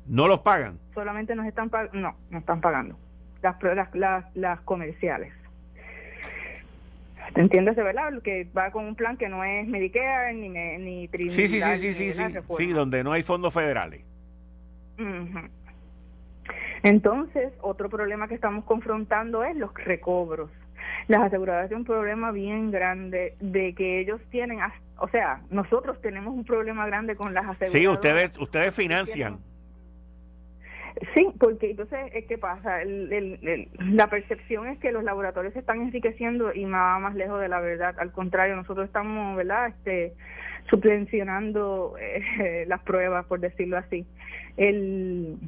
¿No 0.06 0.26
los 0.26 0.40
pagan? 0.40 0.78
Solamente 0.94 1.34
nos 1.34 1.44
están 1.44 1.68
pagando, 1.68 1.98
no, 2.00 2.16
no 2.30 2.38
están 2.38 2.62
pagando. 2.62 2.96
Las, 3.42 3.62
las, 3.62 3.94
las, 3.94 4.24
las 4.34 4.60
comerciales. 4.62 5.34
¿Entiendes, 7.34 7.76
verdad? 7.76 8.22
Que 8.22 8.48
va 8.56 8.70
con 8.70 8.84
un 8.84 8.94
plan 8.94 9.16
que 9.16 9.28
no 9.28 9.44
es 9.44 9.66
Medicare 9.66 10.34
ni, 10.34 10.48
ni 10.48 11.08
Sí, 11.30 11.48
sí, 11.48 11.60
sí, 11.60 11.76
sí, 11.76 11.94
sí, 11.94 12.12
sí, 12.12 12.24
sí, 12.56 12.66
donde 12.72 13.04
no 13.04 13.12
hay 13.12 13.22
fondos 13.22 13.52
federales. 13.54 14.04
Entonces, 16.82 17.52
otro 17.60 17.88
problema 17.88 18.28
que 18.28 18.34
estamos 18.34 18.64
confrontando 18.64 19.44
es 19.44 19.56
los 19.56 19.72
recobros. 19.74 20.50
Las 21.06 21.22
aseguradoras 21.22 21.68
tienen 21.68 21.82
un 21.82 21.86
problema 21.86 22.32
bien 22.32 22.70
grande 22.70 23.36
de 23.40 23.74
que 23.74 24.00
ellos 24.00 24.20
tienen, 24.30 24.58
o 24.98 25.08
sea, 25.08 25.42
nosotros 25.50 26.00
tenemos 26.00 26.34
un 26.34 26.44
problema 26.44 26.86
grande 26.86 27.16
con 27.16 27.34
las 27.34 27.44
aseguradoras. 27.44 27.72
Sí, 27.72 27.88
ustedes, 27.88 28.38
ustedes 28.38 28.74
financian. 28.74 29.38
Sí, 31.18 31.26
porque 31.40 31.70
entonces, 31.70 31.98
¿qué 32.28 32.38
pasa? 32.38 32.78
la 32.84 34.06
percepción 34.06 34.68
es 34.68 34.78
que 34.78 34.92
los 34.92 35.02
laboratorios 35.02 35.52
se 35.52 35.58
están 35.58 35.80
enriqueciendo 35.80 36.54
y 36.54 36.64
nada 36.64 37.00
más 37.00 37.16
lejos 37.16 37.40
de 37.40 37.48
la 37.48 37.58
verdad. 37.58 37.96
Al 37.98 38.12
contrario, 38.12 38.54
nosotros 38.54 38.86
estamos, 38.86 39.36
¿verdad?, 39.36 39.66
este, 39.66 40.12
subvencionando 40.70 41.96
eh, 41.98 42.64
las 42.68 42.80
pruebas, 42.82 43.26
por 43.26 43.40
decirlo 43.40 43.78
así. 43.78 44.06
El, 44.56 45.38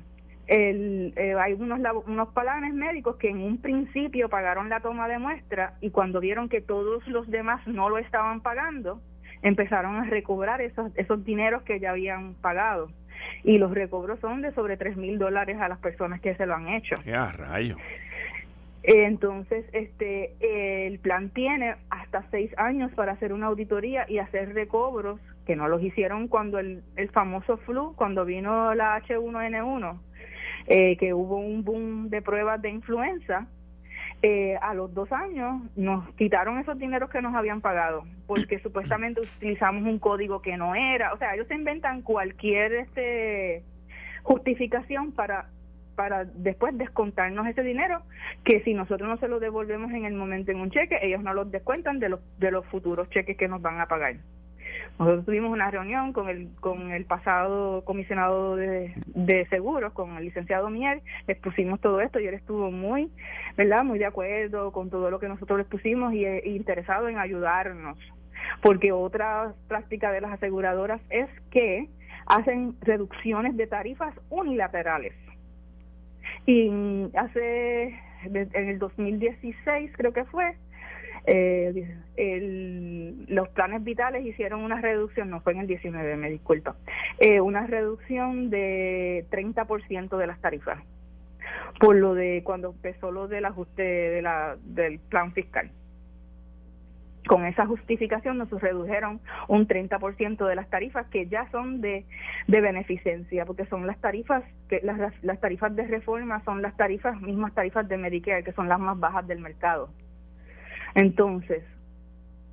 el, 0.49 1.13
eh, 1.15 1.35
hay 1.39 1.53
unos, 1.53 1.79
unos 2.05 2.29
palanes 2.31 2.75
médicos 2.75 3.15
que 3.15 3.29
en 3.29 3.39
un 3.41 3.59
principio 3.59 4.29
pagaron 4.29 4.71
la 4.71 4.81
toma 4.81 5.07
de 5.07 5.21
muestra 5.21 5.75
y 5.81 5.91
cuando 5.91 6.19
vieron 6.19 6.49
que 6.49 6.61
todos 6.61 7.07
los 7.07 7.31
demás 7.31 7.65
no 7.69 7.89
lo 7.91 7.99
estaban 7.99 8.41
pagando, 8.41 9.01
empezaron 9.43 9.95
a 9.95 10.05
recobrar 10.05 10.63
esos, 10.63 10.91
esos 10.97 11.25
dineros 11.25 11.63
que 11.63 11.79
ya 11.79 11.91
habían 11.91 12.35
pagado. 12.35 12.89
Y 13.45 13.59
los 13.59 13.73
recobros 13.73 14.21
son 14.21 14.43
de 14.43 14.53
sobre 14.53 14.77
tres 14.77 14.97
mil 14.97 15.19
dólares 15.19 15.59
a 15.61 15.69
las 15.69 15.79
personas 15.79 16.21
que 16.21 16.35
se 16.35 16.47
lo 16.47 16.55
han 16.55 16.69
hecho. 16.69 16.97
¡Ya, 17.05 17.33
rayo! 17.33 17.77
Entonces, 18.83 19.67
este, 19.73 20.87
el 20.87 20.99
plan 21.01 21.29
tiene 21.31 21.77
hasta 21.91 22.25
seis 22.31 22.51
años 22.57 22.91
para 22.93 23.13
hacer 23.13 23.33
una 23.33 23.47
auditoría 23.47 24.07
y 24.09 24.19
hacer 24.19 24.55
recobros 24.55 25.21
que 25.47 25.55
no 25.55 25.69
los 25.69 25.83
hicieron 25.83 26.29
cuando 26.29 26.59
el, 26.59 26.83
el 26.97 27.11
famoso 27.11 27.59
flu, 27.59 27.95
cuando 27.95 28.25
vino 28.25 28.75
la 28.75 29.03
H1N1 29.03 29.99
eh, 30.67 30.97
que 30.99 31.15
hubo 31.15 31.37
un 31.37 31.65
boom 31.65 32.11
de 32.11 32.23
pruebas 32.23 32.61
de 32.63 32.71
influenza, 32.71 33.47
eh, 34.23 34.57
a 34.61 34.75
los 34.75 34.93
dos 34.93 35.11
años 35.13 35.63
nos 35.77 36.09
quitaron 36.15 36.59
esos 36.59 36.79
dineros 36.79 37.09
que 37.11 37.23
nos 37.23 37.35
habían 37.35 37.61
pagado, 37.61 38.05
porque 38.27 38.59
supuestamente 38.63 39.21
utilizamos 39.21 39.83
un 39.85 39.99
código 39.99 40.43
que 40.43 40.57
no 40.57 40.75
era, 40.75 41.13
o 41.15 41.19
sea, 41.19 41.35
ellos 41.35 41.49
se 41.49 41.55
inventan 41.55 42.03
cualquier 42.03 42.73
este 42.73 43.63
justificación 44.23 45.13
para 45.13 45.49
para 45.97 46.25
después 46.25 46.77
descontarnos 46.79 47.47
ese 47.47 47.63
dinero 47.63 48.03
que 48.45 48.63
si 48.63 48.73
nosotros 48.73 49.09
no 49.09 49.19
se 49.19 49.29
lo 49.29 49.39
devolvemos 49.39 49.91
en 49.93 50.05
el 50.05 50.15
momento 50.15 50.51
en 50.51 50.61
un 50.61 50.71
cheque, 50.71 50.99
ellos 51.03 51.23
no 51.23 51.35
los 51.35 51.51
descuentan 51.51 51.99
de 51.99 52.11
los 52.11 52.21
de 52.39 52.51
los 52.51 52.65
futuros 52.67 53.09
cheques 53.11 53.37
que 53.37 53.49
nos 53.49 53.61
van 53.61 53.81
a 53.81 53.87
pagar. 53.87 54.17
Nosotros 55.01 55.25
tuvimos 55.25 55.51
una 55.51 55.71
reunión 55.71 56.13
con 56.13 56.29
el, 56.29 56.51
con 56.61 56.91
el 56.91 57.07
pasado 57.07 57.83
comisionado 57.87 58.55
de, 58.55 59.47
seguros, 59.49 59.95
con 59.95 60.19
el 60.19 60.25
licenciado 60.25 60.69
Mier, 60.69 61.01
les 61.27 61.39
pusimos 61.39 61.81
todo 61.81 62.03
esto 62.03 62.21
y 62.21 62.27
él 62.27 62.35
estuvo 62.35 62.71
muy, 62.71 63.11
¿verdad? 63.57 63.83
Muy 63.83 63.99
de 63.99 64.05
acuerdo 64.05 64.73
con 64.73 64.91
todo 64.91 65.11
lo 65.11 65.19
que 65.19 65.27
nosotros 65.27 65.59
les 65.59 65.67
pusimos 65.69 66.13
y, 66.13 66.27
e 66.27 66.51
interesado 66.51 67.09
en 67.09 67.17
ayudarnos. 67.17 67.97
Porque 68.61 68.93
otra 68.93 69.55
práctica 69.69 70.13
de 70.13 70.21
las 70.21 70.33
aseguradoras 70.33 71.01
es 71.09 71.31
que 71.51 71.89
hacen 72.27 72.77
reducciones 72.83 73.57
de 73.57 73.67
tarifas 73.69 74.15
unilaterales. 74.29 75.15
Y 76.45 76.71
hace, 77.17 77.99
en 78.25 78.69
el 78.69 78.79
2016 78.79 79.93
creo 79.97 80.13
que 80.13 80.27
fue, 80.27 80.57
eh, 81.33 81.97
el, 82.17 83.25
los 83.29 83.49
planes 83.51 83.85
vitales 83.85 84.27
hicieron 84.27 84.63
una 84.63 84.81
reducción, 84.81 85.31
no 85.31 85.41
fue 85.41 85.53
en 85.53 85.61
el 85.61 85.67
19, 85.69 86.17
me 86.17 86.29
disculpa, 86.29 86.75
eh, 87.21 87.41
una 87.41 87.67
reducción 87.69 88.51
de 88.51 89.27
30% 89.31 90.17
de 90.17 90.27
las 90.27 90.41
tarifas 90.41 90.79
por 91.79 91.95
lo 91.97 92.15
de 92.15 92.43
cuando 92.45 92.71
empezó 92.71 93.13
lo 93.13 93.29
del 93.29 93.45
ajuste 93.45 93.83
de 93.83 94.23
la, 94.23 94.57
del 94.63 94.99
plan 94.99 95.33
fiscal. 95.33 95.71
Con 97.29 97.45
esa 97.45 97.65
justificación 97.67 98.39
nos 98.39 98.51
redujeron 98.51 99.21
un 99.47 99.69
30% 99.69 100.47
de 100.47 100.55
las 100.57 100.69
tarifas 100.69 101.07
que 101.09 101.29
ya 101.29 101.49
son 101.53 101.81
de, 101.81 102.05
beneficencia, 102.49 103.47
porque 103.47 103.67
son 103.67 103.87
las 103.87 104.01
tarifas 104.01 104.43
que 104.69 104.81
las, 104.83 104.99
las 105.23 105.39
tarifas 105.39 105.77
de 105.77 105.87
reforma 105.87 106.43
son 106.45 106.61
las 106.61 106.77
tarifas 106.77 107.21
mismas 107.21 107.55
tarifas 107.55 107.87
de 107.89 107.99
Medicare, 107.99 108.43
que 108.43 108.53
son 108.53 108.69
las 108.69 108.81
más 108.81 108.99
bajas 108.99 109.27
del 109.29 109.39
mercado. 109.39 109.91
Entonces, 110.95 111.63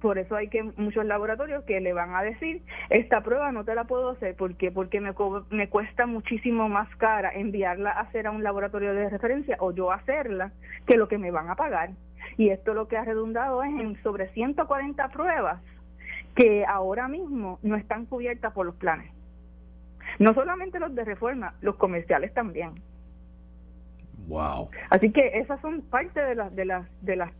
por 0.01 0.17
eso 0.19 0.35
hay 0.35 0.47
que 0.49 0.63
muchos 0.63 1.05
laboratorios 1.05 1.63
que 1.63 1.81
le 1.81 1.93
van 1.93 2.15
a 2.15 2.21
decir, 2.21 2.61
esta 2.89 3.21
prueba 3.21 3.51
no 3.51 3.63
te 3.63 3.73
la 3.73 3.85
puedo 3.85 4.11
hacer 4.11 4.35
porque 4.35 4.71
porque 4.71 5.01
me, 5.01 5.13
me 5.49 5.69
cuesta 5.69 6.05
muchísimo 6.05 6.69
más 6.69 6.87
cara 6.97 7.31
enviarla 7.33 7.91
a 7.91 8.01
hacer 8.01 8.27
a 8.27 8.31
un 8.31 8.43
laboratorio 8.43 8.93
de 8.93 9.09
referencia 9.09 9.57
o 9.59 9.71
yo 9.71 9.91
hacerla 9.91 10.51
que 10.85 10.97
lo 10.97 11.07
que 11.07 11.17
me 11.17 11.31
van 11.31 11.49
a 11.49 11.55
pagar. 11.55 11.91
Y 12.37 12.49
esto 12.49 12.73
lo 12.73 12.87
que 12.87 12.97
ha 12.97 13.05
redundado 13.05 13.63
es 13.63 13.71
en 13.71 14.01
sobre 14.03 14.29
140 14.29 15.07
pruebas 15.09 15.61
que 16.35 16.65
ahora 16.65 17.07
mismo 17.07 17.57
no 17.63 17.75
están 17.75 18.05
cubiertas 18.05 18.53
por 18.53 18.65
los 18.67 18.75
planes. 18.75 19.11
No 20.19 20.33
solamente 20.35 20.79
los 20.79 20.93
de 20.93 21.03
reforma, 21.03 21.55
los 21.61 21.75
comerciales 21.75 22.33
también. 22.33 22.73
Wow. 24.27 24.69
Así 24.89 25.11
que 25.11 25.39
esas 25.39 25.59
son 25.61 25.81
parte 25.81 26.21
de 26.21 26.35
las 26.35 26.55
de 26.55 26.65
las 26.65 26.85
de 27.01 27.15
las 27.15 27.31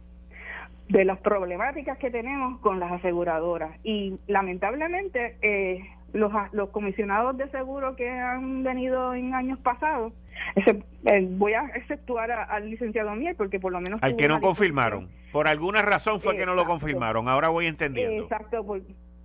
de 0.90 1.06
las 1.06 1.20
problemáticas 1.20 1.98
que 1.98 2.12
tenemos 2.12 2.60
con 2.62 2.80
las 2.80 2.92
aseguradoras. 2.92 3.72
Y 3.84 4.18
lamentablemente 4.28 5.38
eh, 5.42 5.82
los, 6.14 6.32
los 6.54 6.70
comisionados 6.70 7.38
de 7.38 7.50
seguro 7.50 7.96
que 7.96 8.10
han 8.10 8.64
venido 8.64 9.14
en 9.14 9.34
años 9.34 9.60
pasados 9.60 10.14
eh, 10.56 11.28
voy 11.32 11.54
a 11.54 11.66
exceptuar 11.76 12.32
al 12.32 12.70
licenciado 12.70 13.16
Miel 13.16 13.36
porque 13.36 13.60
por 13.60 13.72
lo 13.72 13.82
menos 13.82 14.02
al 14.02 14.16
que 14.16 14.28
no 14.28 14.42
confirmaron. 14.42 15.10
Por 15.32 15.48
alguna 15.48 15.82
razón 15.82 16.22
fue 16.22 16.38
que 16.38 16.46
no 16.46 16.56
lo 16.56 16.66
confirmaron. 16.66 17.28
Ahora 17.28 17.50
voy 17.50 17.68
entendiendo. 17.68 18.24
Exacto 18.24 18.66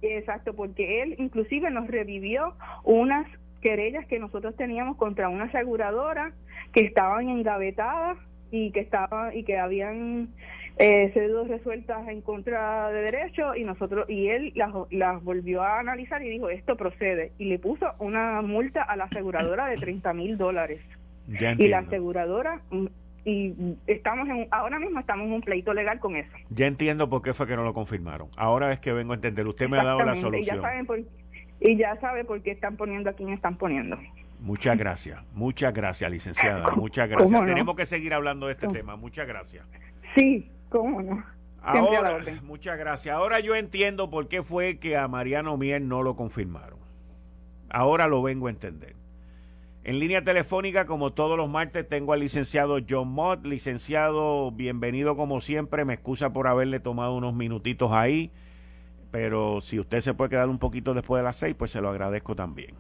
exacto 0.03 0.55
porque 0.55 1.03
él 1.03 1.15
inclusive 1.19 1.71
nos 1.71 1.87
revivió 1.87 2.55
unas 2.83 3.27
querellas 3.61 4.05
que 4.07 4.19
nosotros 4.19 4.57
teníamos 4.57 4.97
contra 4.97 5.29
una 5.29 5.45
aseguradora 5.45 6.33
que 6.73 6.81
estaban 6.81 7.29
engavetadas 7.29 8.19
y 8.51 8.73
que 8.73 8.81
estaba 8.81 9.33
y 9.33 9.45
que 9.45 9.59
habían 9.59 10.29
eh, 10.79 11.11
sido 11.13 11.45
resueltas 11.45 12.09
en 12.09 12.23
contra 12.23 12.91
de 12.91 13.03
derecho 13.03 13.55
y 13.55 13.65
nosotros 13.65 14.09
y 14.09 14.29
él 14.29 14.53
las, 14.55 14.73
las 14.91 15.23
volvió 15.23 15.63
a 15.63 15.81
analizar 15.81 16.23
y 16.23 16.31
dijo 16.31 16.49
esto 16.49 16.77
procede 16.77 17.33
y 17.39 17.47
le 17.47 17.59
puso 17.59 17.93
una 17.99 18.41
multa 18.43 18.83
a 18.83 18.97
la 18.97 19.05
aseguradora 19.05 19.67
de 19.67 19.77
30 19.77 20.13
mil 20.15 20.39
dólares 20.39 20.81
y 21.29 21.69
la 21.69 21.79
aseguradora 21.79 22.61
mm, 22.71 22.87
y 23.25 23.55
estamos 23.87 24.29
en, 24.29 24.49
ahora 24.51 24.81
mismo 24.81 24.99
estamos 24.99 25.27
en 25.27 25.33
un 25.35 25.43
pleito 25.43 25.73
legal 25.73 26.01
con 26.01 26.17
eso. 26.17 26.33
Ya 26.51 26.67
entiendo 26.67 27.09
por 27.09 27.23
qué 27.23 27.35
fue 27.35 27.47
que 27.47 27.55
no 27.55 27.63
lo 27.63 27.73
confirmaron. 27.73 28.29
Ahora 28.37 28.73
es 28.73 28.81
que 28.81 28.93
vengo 28.93 29.13
a 29.13 29.15
entender. 29.15 29.47
Usted 29.47 29.69
me 29.69 29.79
ha 29.79 29.85
dado 29.85 30.03
la 30.03 30.17
solución. 30.17 30.57
Y 30.57 30.61
ya, 30.61 30.61
saben 30.61 30.87
por, 30.87 31.01
y 31.61 31.77
ya 31.77 31.97
sabe 32.01 32.25
por 32.25 32.43
qué 32.43 32.51
están 32.51 32.77
poniendo 32.77 33.11
a 33.11 33.13
quién 33.13 33.29
están 33.29 33.57
poniendo. 33.57 33.97
Muchas 34.41 34.77
gracias, 34.77 35.23
muchas 35.35 35.73
gracias, 35.73 36.11
licenciada. 36.11 36.73
Muchas 36.75 37.09
gracias. 37.11 37.45
Tenemos 37.45 37.77
que 37.77 37.87
seguir 37.87 38.13
hablando 38.13 38.47
de 38.47 38.55
este 38.55 38.67
tema. 38.67 38.97
Muchas 38.97 39.29
gracias. 39.29 39.65
Sí, 40.17 40.51
¿Cómo 40.73 41.03
no? 41.03 41.23
Ahora, 41.61 42.19
muchas 42.43 42.79
gracias. 42.79 43.15
Ahora 43.15 43.39
yo 43.41 43.55
entiendo 43.55 44.09
por 44.09 44.27
qué 44.27 44.43
fue 44.43 44.79
que 44.79 44.97
a 44.97 45.07
Mariano 45.07 45.57
Mier 45.59 45.83
no 45.83 46.03
lo 46.03 46.17
confirmaron. 46.17 46.79
Ahora 47.69 48.09
lo 48.09 48.23
vengo 48.23 48.47
a 48.47 48.51
entender. 48.51 48.97
En 49.85 49.99
línea 49.99 50.25
telefónica, 50.25 50.87
como 50.87 51.13
todos 51.13 51.37
los 51.37 51.49
martes, 51.51 51.87
tengo 51.87 52.15
al 52.15 52.21
licenciado 52.21 52.79
John 52.89 53.09
Mott. 53.09 53.45
Licenciado, 53.45 54.51
bienvenido 54.51 55.15
como 55.15 55.41
siempre. 55.41 55.85
Me 55.85 55.95
excusa 55.95 56.33
por 56.33 56.49
haberle 56.49 56.81
tomado 56.81 57.15
unos 57.15 57.35
minutitos 57.35 57.93
ahí, 57.93 58.31
pero 59.11 59.61
si 59.61 59.79
usted 59.79 60.01
se 60.01 60.15
puede 60.15 60.31
quedar 60.31 60.49
un 60.49 60.59
poquito 60.59 60.95
después 60.95 61.21
de 61.21 61.25
las 61.25 61.37
seis, 61.37 61.55
pues 61.55 61.71
se 61.71 61.81
lo 61.81 61.91
agradezco 61.91 62.35
también. 62.35 62.75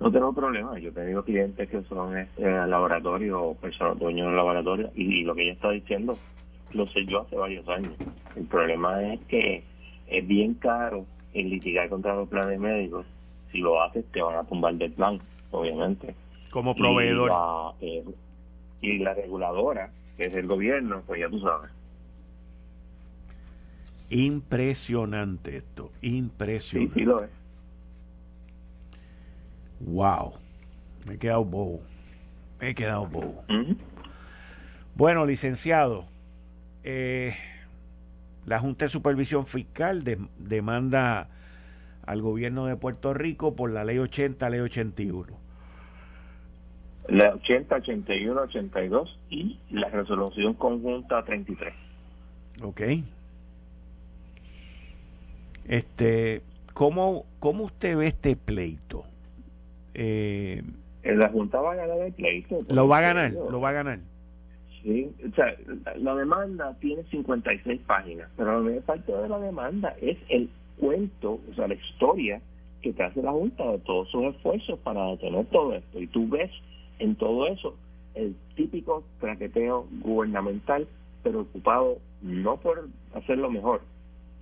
No 0.00 0.10
tengo 0.10 0.32
problema. 0.32 0.78
Yo 0.78 0.88
he 0.88 0.92
tenido 0.92 1.22
clientes 1.22 1.68
que 1.68 1.82
son 1.82 2.16
este, 2.16 2.42
laboratorios 2.66 3.38
o 3.40 3.54
personas 3.54 3.98
dueños 3.98 4.30
de 4.30 4.36
laboratorio 4.36 4.90
y 4.94 5.22
lo 5.22 5.34
que 5.34 5.42
ella 5.42 5.52
está 5.52 5.70
diciendo 5.70 6.18
lo 6.74 6.86
sé 6.88 7.04
yo 7.06 7.22
hace 7.22 7.36
varios 7.36 7.68
años. 7.68 7.94
El 8.36 8.44
problema 8.44 9.02
es 9.12 9.20
que 9.26 9.62
es 10.06 10.26
bien 10.26 10.54
caro 10.54 11.06
el 11.34 11.50
litigar 11.50 11.88
contra 11.88 12.14
los 12.14 12.28
planes 12.28 12.58
médicos. 12.58 13.06
Si 13.50 13.58
lo 13.58 13.82
haces, 13.82 14.04
te 14.12 14.22
van 14.22 14.36
a 14.36 14.44
tumbar 14.44 14.74
del 14.74 14.92
plan, 14.92 15.20
obviamente. 15.50 16.14
Como 16.50 16.74
proveedor. 16.74 17.30
Y 18.80 18.98
la, 18.98 19.14
reguladora, 19.14 19.90
que 20.16 20.24
es 20.24 20.34
el 20.34 20.46
gobierno, 20.46 21.02
pues 21.06 21.20
ya 21.20 21.28
tú 21.28 21.40
sabes. 21.40 21.70
Impresionante 24.10 25.58
esto, 25.58 25.92
impresionante. 26.02 26.94
Sí, 26.94 27.00
sí 27.00 27.06
lo 27.06 27.22
es. 27.22 27.30
Wow, 29.80 30.34
me 31.06 31.14
he 31.14 31.18
quedado 31.18 31.44
bobo, 31.44 31.80
me 32.60 32.70
he 32.70 32.74
quedado 32.74 33.06
bobo. 33.06 33.44
Bueno, 34.94 35.24
licenciado, 35.24 36.04
eh, 36.84 37.34
la 38.46 38.58
Junta 38.58 38.84
de 38.84 38.88
Supervisión 38.88 39.46
Fiscal 39.46 40.04
demanda 40.38 41.28
al 42.04 42.20
gobierno 42.20 42.66
de 42.66 42.76
Puerto 42.76 43.14
Rico 43.14 43.54
por 43.54 43.70
la 43.70 43.84
ley 43.84 43.98
80, 43.98 44.50
ley 44.50 44.60
81. 44.60 45.26
La 47.08 47.34
80, 47.34 47.76
81, 47.76 48.40
82 48.42 49.18
y 49.30 49.58
la 49.70 49.88
resolución 49.88 50.54
conjunta 50.54 51.24
33. 51.24 51.74
Ok. 52.62 52.80
Este, 55.66 56.42
¿cómo, 56.74 57.26
cómo 57.38 57.64
usted 57.64 57.96
ve 57.96 58.08
este 58.08 58.36
pleito? 58.36 59.04
Eh, 59.94 60.62
La 61.04 61.28
Junta 61.28 61.60
va 61.60 61.72
a 61.72 61.76
ganar 61.76 61.98
el 61.98 62.12
pleito. 62.12 62.58
Lo 62.68 62.88
va 62.88 62.98
a 62.98 63.02
ganar, 63.02 63.32
lo 63.32 63.60
va 63.60 63.70
a 63.70 63.72
ganar. 63.72 63.98
Sí, 64.82 65.14
o 65.24 65.34
sea, 65.36 65.54
la, 65.96 66.14
demanda 66.16 66.76
tiene 66.80 67.04
56 67.04 67.80
páginas, 67.86 68.28
pero 68.36 68.52
la 68.52 68.58
mayor 68.58 68.82
parte 68.82 69.12
de 69.12 69.28
la 69.28 69.38
demanda 69.38 69.94
es 70.00 70.18
el 70.28 70.50
cuento, 70.76 71.38
o 71.48 71.54
sea, 71.54 71.68
la 71.68 71.74
historia 71.74 72.40
que 72.80 72.92
te 72.92 73.04
hace 73.04 73.22
la 73.22 73.30
Junta 73.30 73.64
de 73.70 73.78
todos 73.78 74.10
sus 74.10 74.24
esfuerzos 74.24 74.78
para 74.80 75.06
detener 75.10 75.46
todo 75.46 75.74
esto. 75.74 76.00
Y 76.00 76.08
tú 76.08 76.28
ves 76.28 76.50
en 76.98 77.14
todo 77.14 77.46
eso 77.46 77.76
el 78.14 78.34
típico 78.56 79.04
traqueteo 79.20 79.86
gubernamental 80.00 80.88
preocupado 81.22 81.98
no 82.20 82.56
por 82.56 82.88
hacerlo 83.14 83.50
mejor, 83.50 83.82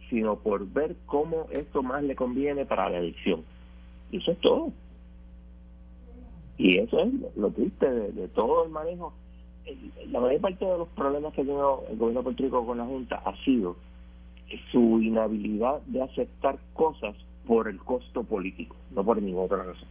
sino 0.09 0.37
por 0.37 0.66
ver 0.72 0.96
cómo 1.05 1.48
esto 1.50 1.83
más 1.83 2.03
le 2.03 2.16
conviene 2.16 2.64
para 2.64 2.88
la 2.88 2.98
elección. 2.98 3.44
Y 4.11 4.16
eso 4.16 4.33
es 4.33 4.38
todo. 4.38 4.72
Y 6.57 6.79
eso 6.79 6.98
es 7.00 7.37
lo 7.37 7.50
triste 7.50 7.90
de 7.90 8.29
todo 8.29 8.64
el 8.64 8.70
manejo 8.70 9.12
la 10.11 10.20
mayor 10.20 10.40
parte 10.40 10.64
de 10.64 10.78
los 10.78 10.88
problemas 10.88 11.33
que 11.33 11.42
ha 11.42 11.44
tenido 11.44 11.85
el 11.90 11.96
gobierno 11.96 12.20
de 12.20 12.24
Puerto 12.24 12.42
Rico 12.42 12.66
con 12.66 12.78
la 12.78 12.85
Junta 12.85 13.22
ha 13.24 13.37
sido 13.44 13.76
su 14.72 15.00
inhabilidad 15.00 15.80
de 15.87 16.02
aceptar 16.02 16.59
cosas 16.72 17.14
por 17.46 17.68
el 17.68 17.78
costo 17.78 18.22
político, 18.22 18.76
no 18.90 19.04
por 19.04 19.20
ninguna 19.20 19.44
otra 19.44 19.64
razón. 19.64 19.88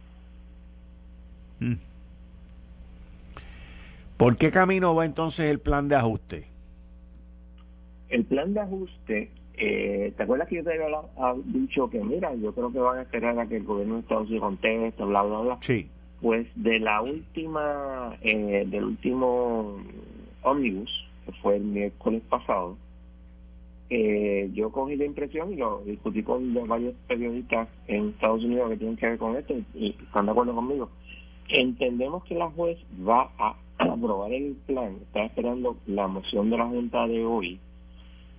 Mm. 1.60 1.74
¿Por 4.16 4.36
qué 4.36 4.50
camino 4.50 4.94
va 4.94 5.06
entonces 5.06 5.46
el 5.46 5.60
plan 5.60 5.88
de 5.88 5.96
ajuste? 5.96 6.46
El 8.10 8.24
plan 8.24 8.52
de 8.52 8.60
ajuste, 8.60 9.30
eh, 9.54 10.12
¿te 10.16 10.22
acuerdas 10.22 10.48
que 10.48 10.56
yo 10.56 10.64
te 10.64 10.72
había 10.72 10.98
dicho 11.44 11.88
que, 11.88 12.02
mira, 12.02 12.34
yo 12.34 12.52
creo 12.52 12.72
que 12.72 12.78
van 12.80 12.98
a 12.98 13.02
esperar 13.02 13.38
a 13.38 13.46
que 13.46 13.56
el 13.56 13.64
gobierno 13.64 13.94
de 13.94 14.00
Estados 14.00 14.26
Unidos 14.28 14.44
conteste, 14.44 15.04
bla, 15.04 15.22
bla, 15.22 15.38
bla? 15.40 15.58
Sí. 15.60 15.88
Pues 16.20 16.46
de 16.54 16.78
la 16.78 17.00
última, 17.00 18.16
eh, 18.20 18.64
del 18.66 18.84
último 18.84 19.78
ómnibus, 20.42 20.90
que 21.24 21.32
fue 21.32 21.56
el 21.56 21.64
miércoles 21.64 22.22
pasado, 22.28 22.76
eh, 23.92 24.48
yo 24.54 24.70
cogí 24.70 24.94
la 24.94 25.04
impresión 25.04 25.52
y 25.52 25.56
lo 25.56 25.82
discutí 25.84 26.22
con 26.22 26.54
varios 26.68 26.94
periodistas 27.08 27.68
en 27.88 28.10
Estados 28.10 28.44
Unidos 28.44 28.70
que 28.70 28.76
tienen 28.76 28.96
que 28.96 29.06
ver 29.08 29.18
con 29.18 29.36
esto 29.36 29.54
y, 29.74 29.96
están 30.00 30.26
de 30.26 30.32
acuerdo 30.32 30.54
conmigo. 30.54 30.88
Entendemos 31.48 32.22
que 32.24 32.36
la 32.36 32.48
juez 32.50 32.78
va 33.06 33.32
a 33.36 33.56
aprobar 33.78 34.32
el 34.32 34.56
plan, 34.66 34.96
está 35.02 35.24
esperando 35.24 35.76
la 35.86 36.06
moción 36.06 36.50
de 36.50 36.58
la 36.58 36.66
Junta 36.66 37.08
de 37.08 37.24
hoy, 37.24 37.58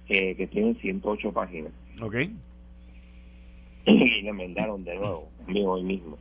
eh, 0.08 0.36
que 0.36 0.48
tiene 0.48 0.76
108 0.76 1.34
páginas. 1.34 1.74
Ok. 2.02 2.16
Y 3.86 4.22
le 4.22 4.30
enmendaron 4.30 4.84
de 4.86 4.96
nuevo, 4.96 5.28
hoy 5.48 5.84
mismo. 5.84 6.18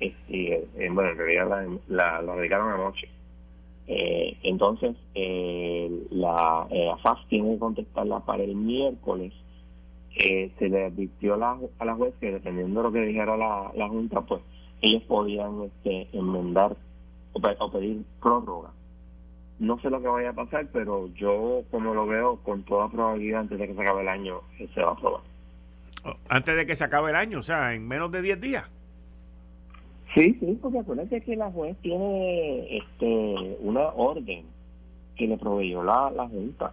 Este, 0.00 0.54
eh, 0.54 0.88
bueno, 0.90 1.10
en 1.10 1.18
realidad 1.18 1.66
la, 1.88 2.22
la, 2.22 2.36
dedicaron 2.36 2.72
anoche. 2.72 3.08
Eh, 3.86 4.36
entonces, 4.42 4.94
eh, 5.14 6.06
la 6.10 6.66
eh, 6.70 6.90
AFAS 6.90 7.26
tiene 7.28 7.54
que 7.54 7.58
contestarla 7.58 8.20
para 8.20 8.42
el 8.42 8.54
miércoles. 8.54 9.32
se 10.14 10.68
le 10.68 10.86
advirtió 10.86 11.36
la, 11.36 11.58
a 11.78 11.84
la 11.84 11.94
juez 11.94 12.14
que 12.20 12.32
dependiendo 12.32 12.80
de 12.80 12.88
lo 12.88 12.92
que 12.92 13.00
dijera 13.00 13.36
la, 13.36 13.72
la 13.74 13.88
Junta, 13.88 14.20
pues 14.20 14.42
ellos 14.82 15.02
podían 15.04 15.62
este, 15.62 16.08
enmendar 16.12 16.76
o, 17.32 17.70
pedir 17.70 18.04
prórroga. 18.20 18.70
No 19.58 19.80
sé 19.80 19.90
lo 19.90 20.00
que 20.00 20.08
vaya 20.08 20.30
a 20.30 20.34
pasar, 20.34 20.68
pero 20.72 21.08
yo, 21.14 21.62
como 21.70 21.94
lo 21.94 22.06
veo, 22.06 22.36
con 22.44 22.62
toda 22.62 22.88
probabilidad, 22.88 23.40
antes 23.40 23.58
de 23.58 23.66
que 23.66 23.74
se 23.74 23.80
acabe 23.80 24.02
el 24.02 24.08
año, 24.08 24.40
se 24.56 24.80
va 24.80 24.90
a 24.90 24.92
aprobar. 24.92 25.22
Oh, 26.04 26.14
antes 26.28 26.56
de 26.56 26.66
que 26.66 26.76
se 26.76 26.84
acabe 26.84 27.10
el 27.10 27.16
año, 27.16 27.40
o 27.40 27.42
sea, 27.42 27.74
en 27.74 27.88
menos 27.88 28.12
de 28.12 28.22
10 28.22 28.40
días. 28.40 28.64
Sí, 30.14 30.34
sí, 30.40 30.58
porque 30.60 30.78
acuérdense 30.78 31.20
que 31.20 31.36
la 31.36 31.50
juez 31.50 31.76
tiene 31.82 32.78
este 32.78 33.56
una 33.60 33.88
orden 33.88 34.46
que 35.16 35.26
le 35.26 35.36
proveyó 35.36 35.82
la, 35.82 36.10
la 36.10 36.26
Junta. 36.26 36.72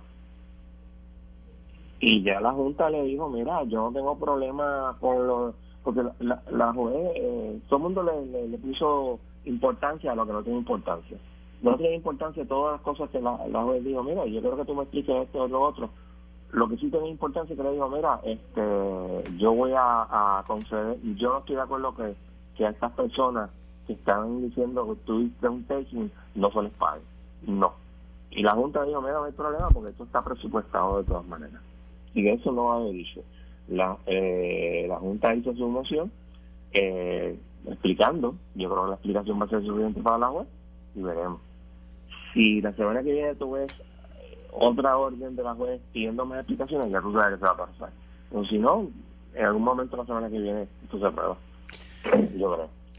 Y 1.99 2.23
ya 2.23 2.39
la 2.39 2.51
Junta 2.53 2.89
le 2.89 3.03
dijo, 3.03 3.29
mira, 3.29 3.63
yo 3.63 3.81
no 3.81 3.91
tengo 3.91 4.17
problema 4.17 4.95
con 5.01 5.27
los... 5.27 5.55
Porque 5.83 6.01
la, 6.19 6.41
la, 6.51 6.73
juez, 6.73 7.11
eh, 7.15 7.59
todo 7.67 7.77
el 7.77 7.83
mundo 7.83 8.03
le, 8.03 8.47
le, 8.47 8.57
puso 8.57 9.19
importancia 9.45 10.11
a 10.11 10.15
lo 10.15 10.25
que 10.25 10.33
no 10.33 10.41
tiene 10.41 10.57
importancia. 10.59 11.17
No 11.61 11.75
tiene 11.77 11.95
importancia 11.95 12.47
todas 12.47 12.73
las 12.73 12.81
cosas 12.81 13.09
que 13.11 13.21
la, 13.21 13.45
la 13.47 13.63
juez 13.63 13.83
dijo, 13.83 14.01
mira, 14.03 14.25
yo 14.25 14.41
creo 14.41 14.57
que 14.57 14.65
tú 14.65 14.73
me 14.73 14.83
expliques 14.83 15.15
esto 15.15 15.43
o 15.43 15.47
lo 15.47 15.61
otro. 15.61 15.89
Lo 16.51 16.67
que 16.67 16.77
sí 16.77 16.89
tiene 16.89 17.09
importancia 17.09 17.53
es 17.53 17.57
que 17.57 17.63
le 17.63 17.73
dijo, 17.73 17.89
mira, 17.89 18.19
este, 18.23 19.37
yo 19.37 19.53
voy 19.53 19.73
a, 19.73 20.39
a 20.39 20.43
conceder, 20.47 20.97
yo 21.17 21.29
no 21.29 21.39
estoy 21.39 21.55
de 21.55 21.61
acuerdo 21.61 21.95
que 21.95 22.15
que 22.55 22.65
a 22.65 22.69
estas 22.69 22.91
personas 22.93 23.49
que 23.87 23.93
están 23.93 24.41
diciendo 24.41 24.87
que 24.87 24.95
tuviste 25.05 25.47
un 25.47 25.63
taking 25.65 26.11
no 26.35 26.51
se 26.51 26.61
les 26.63 26.71
pague. 26.73 27.01
No. 27.45 27.73
Y 28.31 28.43
la 28.43 28.53
Junta 28.53 28.83
dijo, 28.83 29.01
mira, 29.01 29.13
no 29.13 29.25
hay 29.25 29.31
problema 29.31 29.69
porque 29.69 29.91
esto 29.91 30.03
está 30.03 30.23
presupuestado 30.23 30.97
de 30.97 31.05
todas 31.05 31.25
maneras. 31.25 31.61
Y 32.13 32.27
eso 32.27 32.51
no 32.51 32.73
ha 32.73 32.83
dicho. 32.89 33.21
La, 33.67 33.97
eh, 34.05 34.85
la 34.87 34.97
Junta 34.97 35.33
hizo 35.33 35.53
su 35.53 35.67
moción 35.67 36.11
eh, 36.71 37.39
explicando, 37.67 38.35
yo 38.55 38.69
creo 38.69 38.83
que 38.83 38.89
la 38.89 38.95
explicación 38.95 39.39
va 39.39 39.45
a 39.45 39.49
ser 39.49 39.63
suficiente 39.63 40.01
para 40.01 40.17
la 40.17 40.27
juez 40.27 40.47
y 40.95 41.01
veremos. 41.01 41.39
Si 42.33 42.61
la 42.61 42.73
semana 42.73 43.01
que 43.01 43.11
viene 43.11 43.35
tú 43.35 43.51
ves 43.51 43.73
otra 44.51 44.97
orden 44.97 45.35
de 45.35 45.43
la 45.43 45.55
juez 45.55 45.81
pidiéndome 45.93 46.37
explicaciones, 46.37 46.91
ya 46.91 47.01
tú 47.01 47.13
sabes 47.13 47.33
que 47.33 47.39
se 47.39 47.45
va 47.45 47.51
a 47.51 47.65
pasar. 47.65 47.89
O 48.31 48.43
si 48.45 48.57
no, 48.57 48.89
en 49.33 49.45
algún 49.45 49.63
momento 49.63 49.97
la 49.97 50.05
semana 50.05 50.29
que 50.29 50.39
viene 50.39 50.67
esto 50.83 50.99
se 50.99 51.05
aprueba. 51.05 51.37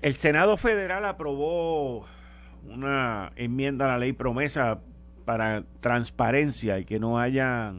El 0.02 0.14
Senado 0.14 0.56
Federal 0.56 1.04
aprobó 1.04 2.06
una 2.68 3.32
enmienda 3.36 3.86
a 3.86 3.88
la 3.88 3.98
ley 3.98 4.12
promesa 4.12 4.80
para 5.24 5.64
transparencia 5.80 6.78
y 6.78 6.84
que 6.84 7.00
no 7.00 7.18
haya 7.18 7.72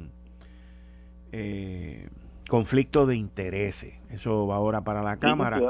eh, 1.31 2.09
conflicto 2.49 3.05
de 3.05 3.15
intereses. 3.15 3.93
Eso 4.09 4.47
va 4.47 4.55
ahora 4.55 4.81
para 4.81 5.03
la 5.03 5.17
Cámara 5.17 5.61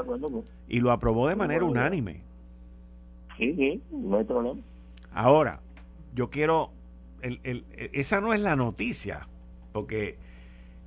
y 0.68 0.80
lo 0.80 0.90
aprobó 0.92 1.28
de 1.28 1.36
manera 1.36 1.64
unánime. 1.64 2.22
Sí, 3.36 3.54
sí, 3.54 3.82
no 3.90 4.18
hay 4.18 4.24
problema. 4.24 4.60
Ahora, 5.12 5.60
yo 6.14 6.30
quiero, 6.30 6.70
el, 7.22 7.64
esa 7.92 8.20
no 8.20 8.34
es 8.34 8.40
la 8.40 8.56
noticia, 8.56 9.28
porque 9.72 10.18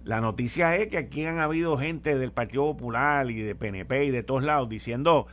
la 0.04 0.20
noticia 0.20 0.76
es 0.78 0.88
que 0.88 0.98
aquí 0.98 1.26
han 1.26 1.40
habido 1.40 1.78
gente 1.78 2.18
del 2.18 2.32
Partido 2.32 2.64
Popular 2.64 3.30
y 3.30 3.42
de 3.42 3.56
PNP 3.56 4.06
y 4.06 4.12
de 4.12 4.24
todos 4.24 4.44
lados 4.44 4.68
diciendo 4.68 5.28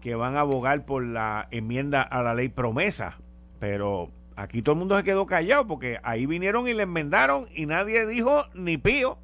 que 0.00 0.14
van 0.14 0.36
a 0.36 0.40
abogar 0.40 0.84
por 0.84 1.04
la 1.04 1.48
enmienda 1.50 2.02
a 2.02 2.22
la 2.22 2.34
ley 2.34 2.48
promesa. 2.48 3.18
Pero 3.58 4.10
aquí 4.36 4.62
todo 4.62 4.74
el 4.74 4.78
mundo 4.80 4.96
se 4.96 5.04
quedó 5.04 5.26
callado 5.26 5.66
porque 5.66 5.98
ahí 6.02 6.26
vinieron 6.26 6.68
y 6.68 6.74
le 6.74 6.84
enmendaron 6.84 7.46
y 7.54 7.66
nadie 7.66 8.06
dijo 8.06 8.44
ni 8.54 8.78
pío. 8.78 9.18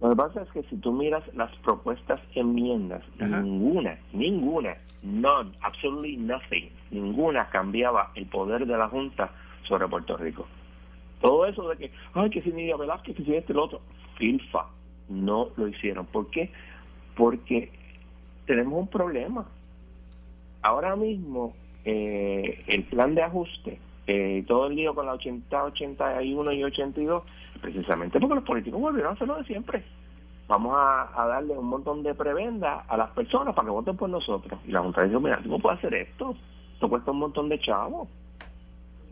Lo 0.00 0.10
que 0.10 0.16
pasa 0.16 0.42
es 0.42 0.50
que 0.50 0.64
si 0.64 0.76
tú 0.78 0.92
miras 0.92 1.22
las 1.34 1.54
propuestas 1.58 2.20
enmiendas, 2.34 3.04
ninguna, 3.20 3.96
ninguna, 4.12 4.76
none, 5.04 5.52
absolutely 5.60 6.16
nothing, 6.16 6.70
ninguna 6.90 7.48
cambiaba 7.50 8.10
el 8.16 8.26
poder 8.26 8.66
de 8.66 8.76
la 8.76 8.88
Junta 8.88 9.30
sobre 9.68 9.86
Puerto 9.86 10.16
Rico. 10.16 10.48
Todo 11.22 11.46
eso 11.46 11.68
de 11.68 11.76
que, 11.76 11.90
ay, 12.14 12.28
que 12.30 12.42
si 12.42 12.52
Nidia 12.52 12.76
Velázquez, 12.76 13.16
que 13.16 13.24
si 13.24 13.34
este, 13.34 13.52
el 13.52 13.60
otro, 13.60 13.80
filfa, 14.18 14.66
no 15.08 15.48
lo 15.56 15.68
hicieron. 15.68 16.04
¿Por 16.06 16.28
qué? 16.30 16.50
Porque 17.16 17.70
tenemos 18.46 18.80
un 18.80 18.88
problema. 18.88 19.46
Ahora 20.62 20.96
mismo, 20.96 21.54
eh, 21.84 22.64
el 22.66 22.84
plan 22.84 23.14
de 23.14 23.22
ajuste, 23.22 23.78
eh, 24.06 24.44
todo 24.46 24.66
el 24.66 24.76
lío 24.76 24.94
con 24.94 25.06
la 25.06 25.14
80, 25.14 25.64
81 25.64 26.52
y 26.52 26.64
82, 26.64 27.22
precisamente 27.60 28.18
porque 28.18 28.34
los 28.34 28.44
políticos 28.44 28.80
volvieron 28.80 29.12
a 29.12 29.14
hacer 29.14 29.28
lo 29.28 29.36
de 29.36 29.44
siempre. 29.44 29.84
Vamos 30.48 30.74
a, 30.76 31.26
darle 31.28 31.56
un 31.56 31.66
montón 31.66 32.02
de 32.02 32.14
prebenda 32.14 32.84
a 32.88 32.96
las 32.96 33.10
personas 33.10 33.54
para 33.54 33.66
que 33.66 33.72
voten 33.72 33.96
por 33.96 34.10
nosotros. 34.10 34.60
Y 34.66 34.72
la 34.72 34.80
Junta 34.80 35.04
dijo, 35.04 35.20
mira, 35.20 35.38
¿cómo 35.42 35.60
puede 35.60 35.76
hacer 35.76 35.94
esto? 35.94 36.34
Esto 36.74 36.88
cuesta 36.88 37.12
un 37.12 37.18
montón 37.20 37.48
de 37.48 37.58
chavos. 37.60 38.08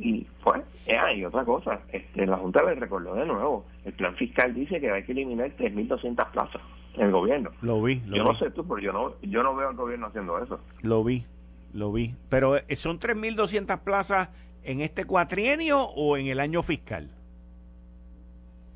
Y 0.02 0.26
pues, 0.42 0.62
hay 0.98 1.22
otra 1.26 1.44
cosa, 1.44 1.78
este, 1.92 2.26
la 2.26 2.38
Junta 2.38 2.62
le 2.62 2.74
recordó 2.74 3.14
de 3.14 3.26
nuevo, 3.26 3.66
el 3.84 3.92
plan 3.92 4.16
fiscal 4.16 4.54
dice 4.54 4.80
que 4.80 4.90
hay 4.90 5.04
que 5.04 5.12
eliminar 5.12 5.54
3.200 5.58 6.30
plazas 6.30 6.62
en 6.94 7.02
el 7.02 7.12
gobierno. 7.12 7.50
Lo 7.60 7.82
vi. 7.82 8.00
yo 8.06 8.24
no 8.24 8.34
sé 8.38 8.50
tú, 8.50 8.66
pero 8.66 8.80
yo 8.80 8.92
no, 8.92 9.14
yo 9.20 9.42
no 9.42 9.54
veo 9.54 9.68
al 9.68 9.76
gobierno 9.76 10.06
haciendo 10.06 10.42
eso. 10.42 10.58
Lo 10.80 11.04
vi, 11.04 11.26
lo 11.74 11.92
vi. 11.92 12.14
Pero 12.30 12.56
eh, 12.56 12.76
¿son 12.76 12.98
3.200 12.98 13.80
plazas 13.80 14.30
en 14.62 14.80
este 14.80 15.04
cuatrienio 15.04 15.82
o 15.82 16.16
en 16.16 16.28
el 16.28 16.40
año 16.40 16.62
fiscal? 16.62 17.10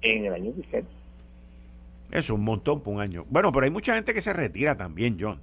En 0.02 0.26
el 0.26 0.34
año 0.34 0.52
fiscal. 0.52 0.84
Es 2.10 2.28
un 2.28 2.44
montón 2.44 2.82
por 2.82 2.94
un 2.94 3.00
año. 3.00 3.24
Bueno, 3.30 3.50
pero 3.50 3.64
hay 3.64 3.70
mucha 3.70 3.94
gente 3.94 4.12
que 4.12 4.20
se 4.20 4.34
retira 4.34 4.76
también, 4.76 5.16
John. 5.18 5.40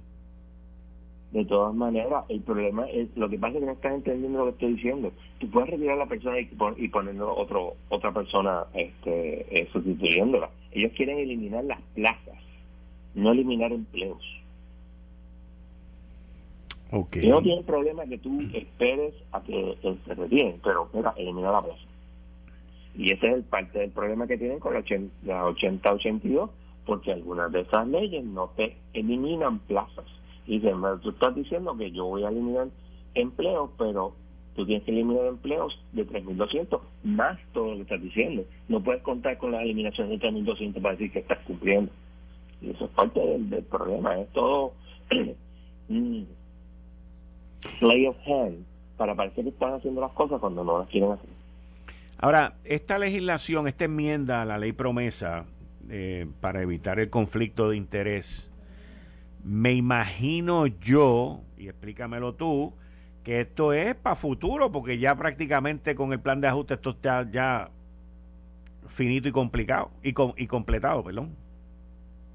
De 1.32 1.46
todas 1.46 1.74
maneras, 1.74 2.24
el 2.28 2.42
problema 2.42 2.86
es, 2.90 3.08
lo 3.16 3.26
que 3.28 3.38
pasa 3.38 3.54
es 3.54 3.60
que 3.60 3.66
no 3.66 3.72
estás 3.72 3.94
entendiendo 3.94 4.40
lo 4.40 4.44
que 4.44 4.50
estoy 4.50 4.74
diciendo. 4.74 5.12
Tú 5.38 5.48
puedes 5.48 5.70
retirar 5.70 5.94
a 5.94 6.00
la 6.00 6.06
persona 6.06 6.38
y, 6.38 6.48
y 6.76 6.88
poniendo 6.88 7.34
otro, 7.34 7.74
otra 7.88 8.12
persona 8.12 8.64
este, 8.74 9.46
eh, 9.50 9.66
sustituyéndola. 9.72 10.50
Ellos 10.72 10.92
quieren 10.94 11.18
eliminar 11.18 11.64
las 11.64 11.80
plazas, 11.94 12.38
no 13.14 13.32
eliminar 13.32 13.72
empleos. 13.72 14.22
Okay. 16.94 17.26
no 17.26 17.40
tiene 17.40 17.62
problema 17.62 18.04
que 18.04 18.18
tú 18.18 18.42
esperes 18.52 19.14
a 19.32 19.40
que 19.40 19.78
se 20.04 20.14
retiene, 20.14 20.58
pero 20.62 20.90
mira, 20.92 21.14
elimina 21.16 21.50
la 21.50 21.62
plaza. 21.62 21.80
Y 22.94 23.10
ese 23.10 23.28
es 23.28 23.34
el 23.36 23.42
parte 23.44 23.78
del 23.78 23.90
problema 23.90 24.26
que 24.26 24.36
tienen 24.36 24.58
con 24.58 24.74
la 24.74 24.82
80-82, 24.82 26.50
porque 26.84 27.12
algunas 27.12 27.50
de 27.50 27.60
esas 27.60 27.88
leyes 27.88 28.22
no 28.22 28.50
te 28.54 28.76
eliminan 28.92 29.60
plazas. 29.60 30.04
Y 30.46 30.60
tú 30.60 31.10
estás 31.10 31.34
diciendo 31.34 31.76
que 31.76 31.90
yo 31.92 32.06
voy 32.06 32.24
a 32.24 32.28
eliminar 32.28 32.68
empleos, 33.14 33.70
pero 33.78 34.14
tú 34.54 34.66
tienes 34.66 34.84
que 34.84 34.90
eliminar 34.90 35.26
empleos 35.26 35.78
de 35.92 36.06
3.200 36.06 36.80
más 37.04 37.38
todo 37.52 37.70
lo 37.70 37.76
que 37.76 37.82
estás 37.82 38.02
diciendo. 38.02 38.44
No 38.68 38.82
puedes 38.82 39.02
contar 39.02 39.38
con 39.38 39.52
la 39.52 39.62
eliminación 39.62 40.08
de 40.08 40.18
3.200 40.18 40.82
para 40.82 40.92
decir 40.92 41.12
que 41.12 41.20
estás 41.20 41.38
cumpliendo. 41.46 41.90
Y 42.60 42.70
eso 42.70 42.84
es 42.84 42.90
parte 42.90 43.20
del, 43.20 43.64
problema. 43.64 44.18
Es 44.18 44.28
todo 44.32 44.72
play 47.78 48.06
of 48.06 48.16
hand 48.26 48.64
para 48.96 49.14
parecer 49.14 49.44
que 49.44 49.50
están 49.50 49.74
haciendo 49.74 50.00
las 50.00 50.12
cosas 50.12 50.40
cuando 50.40 50.64
no 50.64 50.78
las 50.78 50.88
quieren 50.88 51.12
hacer. 51.12 51.30
Ahora, 52.18 52.54
esta 52.64 52.98
legislación, 52.98 53.66
esta 53.66 53.86
enmienda 53.86 54.42
a 54.42 54.44
la 54.44 54.58
ley 54.58 54.72
promesa 54.72 55.44
eh, 55.90 56.26
para 56.40 56.62
evitar 56.62 57.00
el 57.00 57.10
conflicto 57.10 57.68
de 57.68 57.76
interés, 57.76 58.51
me 59.44 59.72
imagino 59.72 60.66
yo, 60.66 61.40
y 61.56 61.68
explícamelo 61.68 62.34
tú, 62.34 62.74
que 63.24 63.40
esto 63.40 63.72
es 63.72 63.94
para 63.94 64.16
futuro, 64.16 64.72
porque 64.72 64.98
ya 64.98 65.14
prácticamente 65.16 65.94
con 65.94 66.12
el 66.12 66.20
plan 66.20 66.40
de 66.40 66.48
ajuste 66.48 66.74
esto 66.74 66.90
está 66.90 67.30
ya 67.30 67.70
finito 68.88 69.28
y 69.28 69.32
complicado, 69.32 69.90
y, 70.02 70.10
y 70.36 70.46
completado, 70.46 71.02
perdón. 71.04 71.34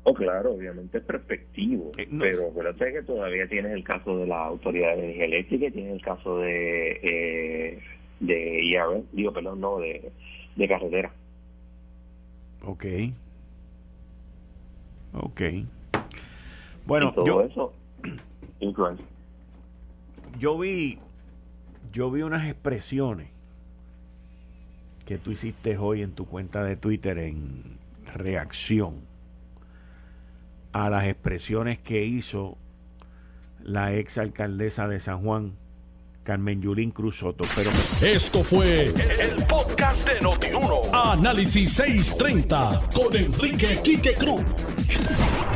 Oh, 0.03 0.13
claro, 0.13 0.53
obviamente 0.53 0.99
es 0.99 1.03
perspectivo, 1.03 1.91
eh, 1.97 2.07
pero 2.17 2.47
acuérdate 2.47 2.93
que 2.93 3.01
todavía 3.01 3.45
tienes 3.49 3.73
el 3.73 3.83
caso 3.83 4.17
de 4.17 4.27
la 4.27 4.45
Autoridad 4.45 4.95
de 4.95 5.03
Energía 5.03 5.25
Eléctrica 5.25 5.65
y 5.65 5.71
tienes 5.71 5.93
el 5.95 6.01
caso 6.01 6.37
de 6.39 6.91
eh, 7.03 7.79
de 8.21 8.65
IAB, 8.71 9.03
digo, 9.11 9.33
perdón, 9.33 9.59
no, 9.59 9.79
de, 9.79 10.09
de 10.55 10.67
carretera. 10.67 11.11
Ok. 12.63 12.85
Ok. 15.13 15.41
Bueno, 16.87 17.13
todo 17.13 17.25
yo, 17.25 17.41
eso 17.41 17.73
Yo 20.39 20.57
vi, 20.57 20.99
yo 21.91 22.09
vi 22.09 22.21
unas 22.21 22.47
expresiones 22.47 23.29
que 25.05 25.17
tú 25.17 25.31
hiciste 25.31 25.77
hoy 25.77 26.01
en 26.01 26.13
tu 26.13 26.25
cuenta 26.25 26.63
de 26.63 26.77
Twitter 26.77 27.17
en 27.17 27.77
reacción 28.13 28.95
a 30.71 30.89
las 30.89 31.05
expresiones 31.05 31.77
que 31.79 32.05
hizo 32.05 32.57
la 33.63 33.93
ex 33.93 34.17
alcaldesa 34.17 34.87
de 34.87 34.99
San 34.99 35.23
Juan, 35.23 35.53
Carmen 36.23 36.61
Yulín 36.61 36.91
Cruz 36.91 37.23
Pero... 37.55 37.71
Esto 38.01 38.43
fue 38.43 38.93
el, 39.19 39.45
podcast 39.45 40.07
de 40.07 40.21
Notiuno. 40.21 40.81
Análisis 40.93 41.73
630 41.73 42.89
con 42.93 43.15
Enrique 43.15 43.79
Quique 43.83 44.13
Cruz. 44.13 44.41